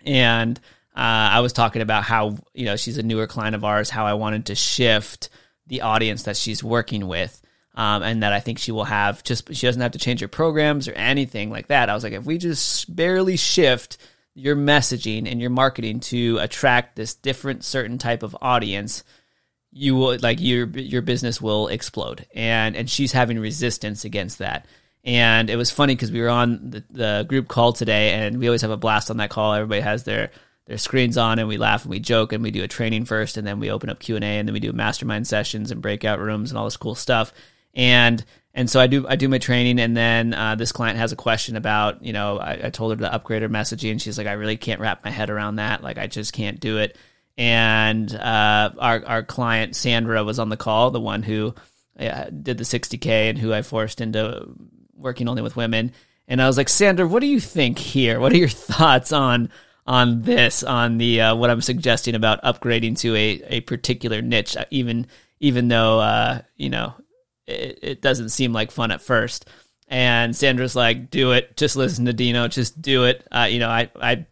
and 0.04 0.59
uh, 0.97 1.31
I 1.33 1.40
was 1.40 1.52
talking 1.52 1.83
about 1.83 2.02
how 2.02 2.37
you 2.54 2.64
know 2.64 2.76
she's 2.76 2.99
a 2.99 3.02
newer 3.02 3.26
client 3.26 3.54
of 3.54 3.64
ours, 3.64 3.90
how 3.90 4.07
I 4.07 4.14
wanted 4.14 4.47
to 4.47 4.54
shift 4.54 5.28
the 5.66 5.83
audience 5.83 6.25
that 6.25 6.37
she's 6.37 6.64
working 6.64 7.07
with, 7.07 7.40
um, 7.75 8.02
and 8.02 8.23
that 8.23 8.33
I 8.33 8.40
think 8.40 8.59
she 8.59 8.73
will 8.73 8.85
have 8.85 9.23
just 9.23 9.54
she 9.54 9.66
doesn't 9.66 9.83
have 9.83 9.93
to 9.93 9.99
change 9.99 10.21
her 10.21 10.28
programs 10.28 10.88
or 10.88 10.93
anything 10.93 11.50
like 11.50 11.69
that. 11.69 11.88
I 11.88 11.95
was 11.95 12.02
like, 12.02 12.14
if 12.14 12.25
we 12.25 12.38
just 12.38 12.95
barely 12.95 13.37
shift 13.37 13.99
your 14.35 14.57
messaging 14.57 15.31
and 15.31 15.40
your 15.40 15.50
marketing 15.50 16.00
to 16.00 16.38
attract 16.38 16.97
this 16.97 17.14
different 17.14 17.64
certain 17.64 17.99
type 17.99 18.23
of 18.23 18.37
audience, 18.40 19.04
you 19.71 19.95
will 19.95 20.19
like 20.19 20.40
your 20.40 20.66
your 20.69 21.02
business 21.02 21.40
will 21.43 21.69
explode. 21.69 22.26
And 22.35 22.75
and 22.75 22.88
she's 22.88 23.12
having 23.12 23.38
resistance 23.38 24.04
against 24.04 24.38
that. 24.38 24.66
And 25.05 25.51
it 25.51 25.57
was 25.57 25.71
funny 25.71 25.95
because 25.95 26.11
we 26.11 26.23
were 26.23 26.31
on 26.31 26.71
the, 26.71 26.85
the 26.91 27.27
group 27.29 27.47
call 27.49 27.75
today, 27.75 28.13
and 28.13 28.39
we 28.39 28.49
always 28.49 28.63
have 28.63 28.71
a 28.71 28.77
blast 28.77 29.11
on 29.11 29.19
that 29.19 29.31
call. 29.31 29.53
Everybody 29.53 29.83
has 29.83 30.05
their 30.05 30.31
their 30.67 30.79
screens 30.79 31.19
on 31.19 31.39
and 31.39 31.47
we 31.47 31.59
laugh 31.59 31.83
and 31.83 31.91
we 31.91 32.01
joke 32.01 32.33
and 32.33 32.43
we 32.43 32.51
do 32.51 32.65
a 32.65 32.69
training 32.69 33.05
first 33.05 33.37
and 33.37 33.47
then 33.47 33.61
we 33.61 33.71
open 33.71 33.91
up 33.91 33.99
Q&A 33.99 34.21
and 34.23 34.49
then 34.49 34.55
we 34.55 34.61
do 34.61 34.73
mastermind 34.73 35.27
sessions 35.27 35.71
and 35.71 35.83
breakout 35.83 36.19
rooms 36.19 36.51
and 36.51 36.59
all 36.59 36.65
this 36.65 36.77
cool 36.77 36.95
stuff. 36.95 37.33
And 37.75 38.25
and 38.55 38.71
so 38.71 38.81
I 38.81 38.87
do 38.87 39.07
I 39.07 39.17
do 39.17 39.29
my 39.29 39.39
training 39.39 39.79
and 39.79 39.97
then 39.97 40.33
uh, 40.33 40.55
this 40.55 40.73
client 40.73 40.99
has 40.99 41.13
a 41.13 41.17
question 41.17 41.57
about, 41.57 42.03
you 42.03 42.13
know, 42.13 42.39
I, 42.39 42.61
I 42.65 42.71
told 42.71 42.93
her 42.93 43.05
to 43.05 43.13
upgrade 43.13 43.43
her 43.43 43.49
messaging 43.49 43.91
and 43.91 44.01
she's 44.01 44.17
like, 44.17 44.27
I 44.27 44.33
really 44.33 44.57
can't 44.57 44.81
wrap 44.81 45.05
my 45.05 45.11
head 45.11 45.29
around 45.29 45.57
that. 45.57 45.83
Like 45.83 45.99
I 45.99 46.07
just 46.07 46.33
can't 46.33 46.61
do 46.61 46.79
it. 46.79 46.97
And 47.37 48.15
uh, 48.15 48.71
our 48.79 49.05
our 49.05 49.23
client 49.23 49.77
Sandra 49.77 50.25
was 50.25 50.39
on 50.39 50.49
the 50.49 50.57
call, 50.57 50.93
the 50.93 51.01
one 51.01 51.23
who 51.23 51.55
uh, 51.99 52.31
did 52.31 52.57
the 52.57 52.65
60k 52.65 53.07
and 53.29 53.39
who 53.39 53.53
I 53.53 53.63
forced 53.63 54.01
into 54.01 54.49
working 54.97 55.29
only 55.29 55.43
with 55.43 55.57
women. 55.57 55.93
And 56.27 56.41
I 56.41 56.47
was 56.47 56.57
like, 56.57 56.69
Sandra, 56.69 57.07
what 57.07 57.21
do 57.21 57.27
you 57.27 57.41
think 57.41 57.79
here? 57.79 58.21
What 58.21 58.33
are 58.33 58.39
your 58.39 58.49
thoughts 58.49 59.13
on 59.13 59.51
on 59.87 60.23
this 60.23 60.63
on 60.63 60.99
the 60.99 61.21
uh, 61.21 61.35
what 61.35 61.51
I'm 61.51 61.61
suggesting 61.61 62.15
about 62.15 62.43
upgrading 62.43 62.99
to 63.01 63.15
a, 63.15 63.42
a 63.49 63.61
particular 63.61 64.23
niche, 64.23 64.57
uh, 64.57 64.64
even 64.71 65.07
even 65.40 65.68
though 65.68 66.01
uh, 66.01 66.40
you 66.57 66.71
know 66.71 66.95
it, 67.47 67.79
it, 67.83 68.03
doesn't 68.03 68.31
seem 68.31 68.53
like 68.53 68.71
fun 68.71 68.90
at 68.90 69.03
first. 69.03 69.47
And 69.88 70.35
Sandra's 70.35 70.75
like, 70.75 71.11
"Do 71.11 71.33
it. 71.33 71.57
Just 71.59 71.77
listen 71.77 72.07
to 72.07 72.14
Dino. 72.14 72.49
Just 72.49 72.81
do 72.81 73.05
it." 73.05 73.27
Uh, 73.31 73.49
you 73.51 73.59
know, 73.59 73.68
I 73.68 73.90
I 74.01 74.25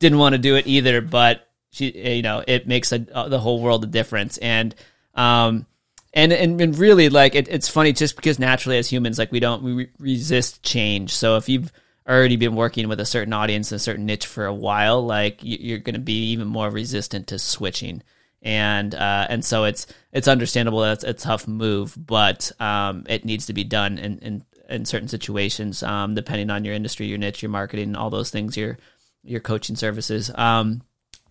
didn't 0.00 0.18
want 0.18 0.34
to 0.34 0.38
do 0.38 0.56
it 0.56 0.66
either, 0.66 1.00
but 1.00 1.46
she, 1.70 2.16
you 2.16 2.22
know, 2.22 2.42
it 2.46 2.66
makes 2.66 2.90
a, 2.92 2.98
the 2.98 3.38
whole 3.38 3.60
world 3.60 3.84
a 3.84 3.86
difference. 3.86 4.38
And 4.38 4.74
um, 5.14 5.66
and 6.16 6.32
and, 6.32 6.60
and 6.60 6.76
really, 6.76 7.08
like, 7.08 7.36
it, 7.36 7.46
it's 7.46 7.68
funny 7.68 7.92
just 7.92 8.16
because 8.16 8.40
naturally 8.40 8.78
as 8.78 8.90
humans, 8.90 9.18
like, 9.18 9.30
we 9.30 9.40
don't 9.40 9.62
we 9.62 9.72
re- 9.72 9.90
resist 10.00 10.64
change. 10.64 11.14
So 11.14 11.36
if 11.36 11.48
you've 11.48 11.70
already 12.08 12.36
been 12.36 12.54
working 12.54 12.88
with 12.88 13.00
a 13.00 13.04
certain 13.04 13.32
audience 13.32 13.72
a 13.72 13.78
certain 13.78 14.06
niche 14.06 14.26
for 14.26 14.46
a 14.46 14.54
while, 14.54 15.04
like 15.04 15.40
you're 15.42 15.78
going 15.78 15.94
to 15.94 16.00
be 16.00 16.30
even 16.32 16.46
more 16.46 16.70
resistant 16.70 17.26
to 17.28 17.38
switching. 17.38 18.02
And 18.42 18.94
uh, 18.94 19.26
and 19.28 19.44
so 19.44 19.64
it's 19.64 19.88
it's 20.12 20.28
understandable 20.28 20.80
that 20.80 20.92
it's 20.92 21.04
a 21.04 21.14
tough 21.14 21.48
move, 21.48 21.96
but 21.96 22.52
um, 22.60 23.04
it 23.08 23.24
needs 23.24 23.46
to 23.46 23.52
be 23.52 23.64
done 23.64 23.98
in 23.98 24.18
in, 24.18 24.44
in 24.68 24.84
certain 24.84 25.08
situations, 25.08 25.82
um, 25.82 26.14
depending 26.14 26.50
on 26.50 26.64
your 26.64 26.74
industry, 26.74 27.06
your 27.06 27.18
niche, 27.18 27.42
your 27.42 27.50
marketing, 27.50 27.96
all 27.96 28.10
those 28.10 28.30
things, 28.30 28.56
your 28.56 28.78
your 29.24 29.40
coaching 29.40 29.74
services. 29.74 30.30
Um, 30.32 30.82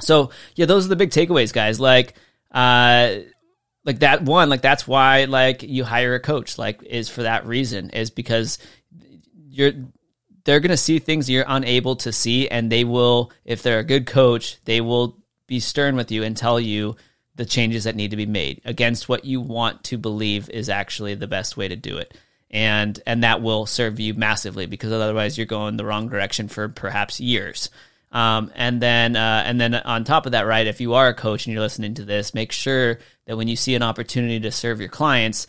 so 0.02 0.32
yeah, 0.56 0.66
those 0.66 0.86
are 0.86 0.90
the 0.90 0.98
big 0.98 1.12
takeaways, 1.12 1.54
guys. 1.54 1.80
Like 1.80 2.16
uh, 2.52 3.20
like 3.86 4.00
that 4.00 4.24
one, 4.24 4.50
like 4.50 4.62
that's 4.62 4.88
why 4.88 5.26
like 5.26 5.64
you 5.64 5.84
hire 5.84 6.16
a 6.16 6.20
coach, 6.20 6.58
like 6.58 6.84
is 6.84 7.08
for 7.08 7.24
that 7.24 7.46
reason, 7.46 7.92
is 7.92 8.10
because 8.10 8.58
you're 9.50 9.72
they're 10.44 10.60
going 10.60 10.70
to 10.70 10.78
see 10.78 11.00
things 11.00 11.30
you're 11.30 11.46
unable 11.48 11.96
to 11.96 12.12
see 12.12 12.48
and 12.48 12.72
they 12.72 12.84
will 12.84 13.32
if 13.46 13.64
they're 13.64 13.80
a 13.80 13.84
good 13.84 14.06
coach 14.06 14.58
they 14.66 14.80
will 14.80 15.18
be 15.48 15.60
stern 15.60 15.96
with 15.96 16.12
you 16.12 16.24
and 16.24 16.38
tell 16.38 16.60
you 16.60 16.96
the 17.36 17.46
changes 17.46 17.84
that 17.84 17.96
need 17.96 18.12
to 18.12 18.18
be 18.18 18.26
made 18.26 18.62
against 18.66 19.10
what 19.10 19.26
you 19.26 19.42
want 19.42 19.84
to 19.86 19.98
believe 19.98 20.50
is 20.50 20.70
actually 20.70 21.16
the 21.16 21.28
best 21.28 21.58
way 21.58 21.68
to 21.68 21.76
do 21.76 21.98
it. 21.98 22.18
And 22.50 23.00
and 23.06 23.24
that 23.24 23.42
will 23.42 23.66
serve 23.66 24.00
you 24.00 24.14
massively 24.14 24.66
because 24.66 24.92
otherwise 24.92 25.38
you're 25.38 25.46
going 25.46 25.78
the 25.78 25.86
wrong 25.86 26.08
direction 26.08 26.48
for 26.48 26.70
perhaps 26.70 27.20
years 27.20 27.70
um, 28.12 28.52
and 28.56 28.82
then 28.82 29.16
uh, 29.16 29.44
and 29.46 29.60
then 29.60 29.76
on 29.76 30.04
top 30.04 30.26
of 30.26 30.32
that 30.34 30.46
right 30.48 30.68
if 30.68 30.80
you 30.82 30.94
are 30.94 31.10
a 31.10 31.14
coach 31.14 31.46
and 31.46 31.54
you're 31.54 31.64
listening 31.64 31.94
to 31.94 32.06
this 32.06 32.34
make 32.34 32.52
sure 32.52 33.00
that 33.26 33.38
when 33.38 33.48
you 33.48 33.56
see 33.56 33.76
an 33.76 33.84
opportunity 33.84 34.40
to 34.40 34.52
serve 34.52 34.80
your 34.80 34.90
clients 34.90 35.48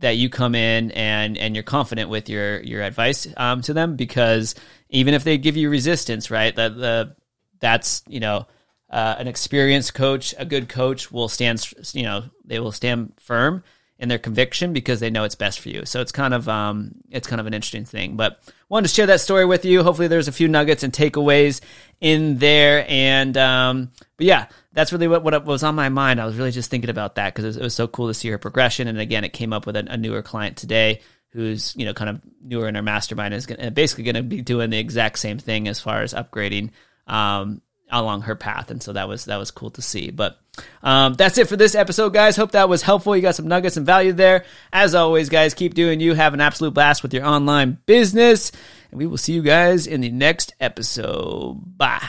that 0.00 0.16
you 0.16 0.28
come 0.28 0.54
in 0.54 0.90
and 0.92 1.36
and 1.36 1.56
you're 1.56 1.62
confident 1.62 2.08
with 2.08 2.28
your 2.28 2.60
your 2.60 2.82
advice 2.82 3.26
um, 3.36 3.60
to 3.62 3.72
them 3.72 3.96
because 3.96 4.54
even 4.90 5.14
if 5.14 5.24
they 5.24 5.38
give 5.38 5.56
you 5.56 5.70
resistance, 5.70 6.30
right? 6.30 6.54
That 6.54 6.76
the 6.76 7.16
that's 7.60 8.02
you 8.06 8.20
know 8.20 8.46
uh, 8.90 9.16
an 9.18 9.28
experienced 9.28 9.94
coach, 9.94 10.34
a 10.38 10.44
good 10.44 10.68
coach 10.68 11.10
will 11.10 11.28
stand 11.28 11.66
you 11.92 12.04
know 12.04 12.24
they 12.44 12.60
will 12.60 12.72
stand 12.72 13.12
firm 13.18 13.62
in 13.98 14.08
their 14.08 14.18
conviction 14.18 14.72
because 14.72 15.00
they 15.00 15.10
know 15.10 15.24
it's 15.24 15.34
best 15.34 15.60
for 15.60 15.68
you. 15.68 15.84
So 15.84 16.00
it's 16.00 16.12
kind 16.12 16.32
of 16.32 16.48
um, 16.48 16.92
it's 17.10 17.26
kind 17.26 17.40
of 17.40 17.46
an 17.46 17.54
interesting 17.54 17.84
thing. 17.84 18.16
But 18.16 18.40
wanted 18.68 18.88
to 18.88 18.94
share 18.94 19.06
that 19.06 19.20
story 19.20 19.44
with 19.44 19.64
you. 19.64 19.82
Hopefully, 19.82 20.08
there's 20.08 20.28
a 20.28 20.32
few 20.32 20.46
nuggets 20.48 20.82
and 20.82 20.92
takeaways 20.92 21.60
in 22.00 22.38
there. 22.38 22.86
And 22.88 23.36
um, 23.36 23.90
but 24.16 24.26
yeah, 24.26 24.46
that's 24.72 24.92
really 24.92 25.08
what, 25.08 25.24
what 25.24 25.44
was 25.44 25.64
on 25.64 25.74
my 25.74 25.88
mind. 25.88 26.20
I 26.20 26.26
was 26.26 26.36
really 26.36 26.52
just 26.52 26.70
thinking 26.70 26.90
about 26.90 27.16
that 27.16 27.34
because 27.34 27.56
it, 27.56 27.60
it, 27.60 27.62
was 27.62 27.74
so 27.74 27.88
cool 27.88 28.08
to 28.08 28.14
see 28.14 28.28
her 28.28 28.38
progression. 28.38 28.86
And 28.86 29.00
again, 29.00 29.24
it 29.24 29.32
came 29.32 29.52
up 29.52 29.66
with 29.66 29.76
a, 29.76 29.84
a 29.88 29.96
newer 29.96 30.22
client 30.22 30.56
today 30.56 31.00
who's 31.32 31.74
you 31.76 31.84
know 31.84 31.92
kind 31.92 32.08
of 32.08 32.20
newer 32.42 32.68
in 32.68 32.74
her 32.74 32.82
mastermind 32.82 33.34
is 33.34 33.46
gonna, 33.46 33.70
basically 33.70 34.04
going 34.04 34.14
to 34.14 34.22
be 34.22 34.40
doing 34.40 34.70
the 34.70 34.78
exact 34.78 35.18
same 35.18 35.38
thing 35.38 35.68
as 35.68 35.80
far 35.80 36.02
as 36.02 36.14
upgrading 36.14 36.70
um, 37.06 37.60
along 37.90 38.22
her 38.22 38.34
path. 38.34 38.70
And 38.70 38.82
so 38.82 38.92
that 38.92 39.08
was 39.08 39.26
that 39.26 39.36
was 39.36 39.50
cool 39.50 39.70
to 39.72 39.82
see. 39.82 40.10
But 40.10 40.38
um, 40.82 41.14
that's 41.14 41.38
it 41.38 41.48
for 41.48 41.56
this 41.56 41.74
episode, 41.74 42.12
guys. 42.12 42.36
Hope 42.36 42.52
that 42.52 42.68
was 42.68 42.82
helpful. 42.82 43.16
You 43.16 43.22
got 43.22 43.34
some 43.34 43.48
nuggets 43.48 43.76
and 43.76 43.86
value 43.86 44.12
there. 44.12 44.44
As 44.72 44.94
always, 44.94 45.28
guys, 45.28 45.54
keep 45.54 45.74
doing 45.74 46.00
you. 46.00 46.14
Have 46.14 46.34
an 46.34 46.40
absolute 46.40 46.74
blast 46.74 47.02
with 47.02 47.14
your 47.14 47.24
online 47.24 47.78
business. 47.86 48.52
And 48.90 48.98
we 48.98 49.06
will 49.06 49.18
see 49.18 49.32
you 49.32 49.42
guys 49.42 49.86
in 49.86 50.00
the 50.00 50.10
next 50.10 50.54
episode. 50.60 51.78
Bye 51.78 52.08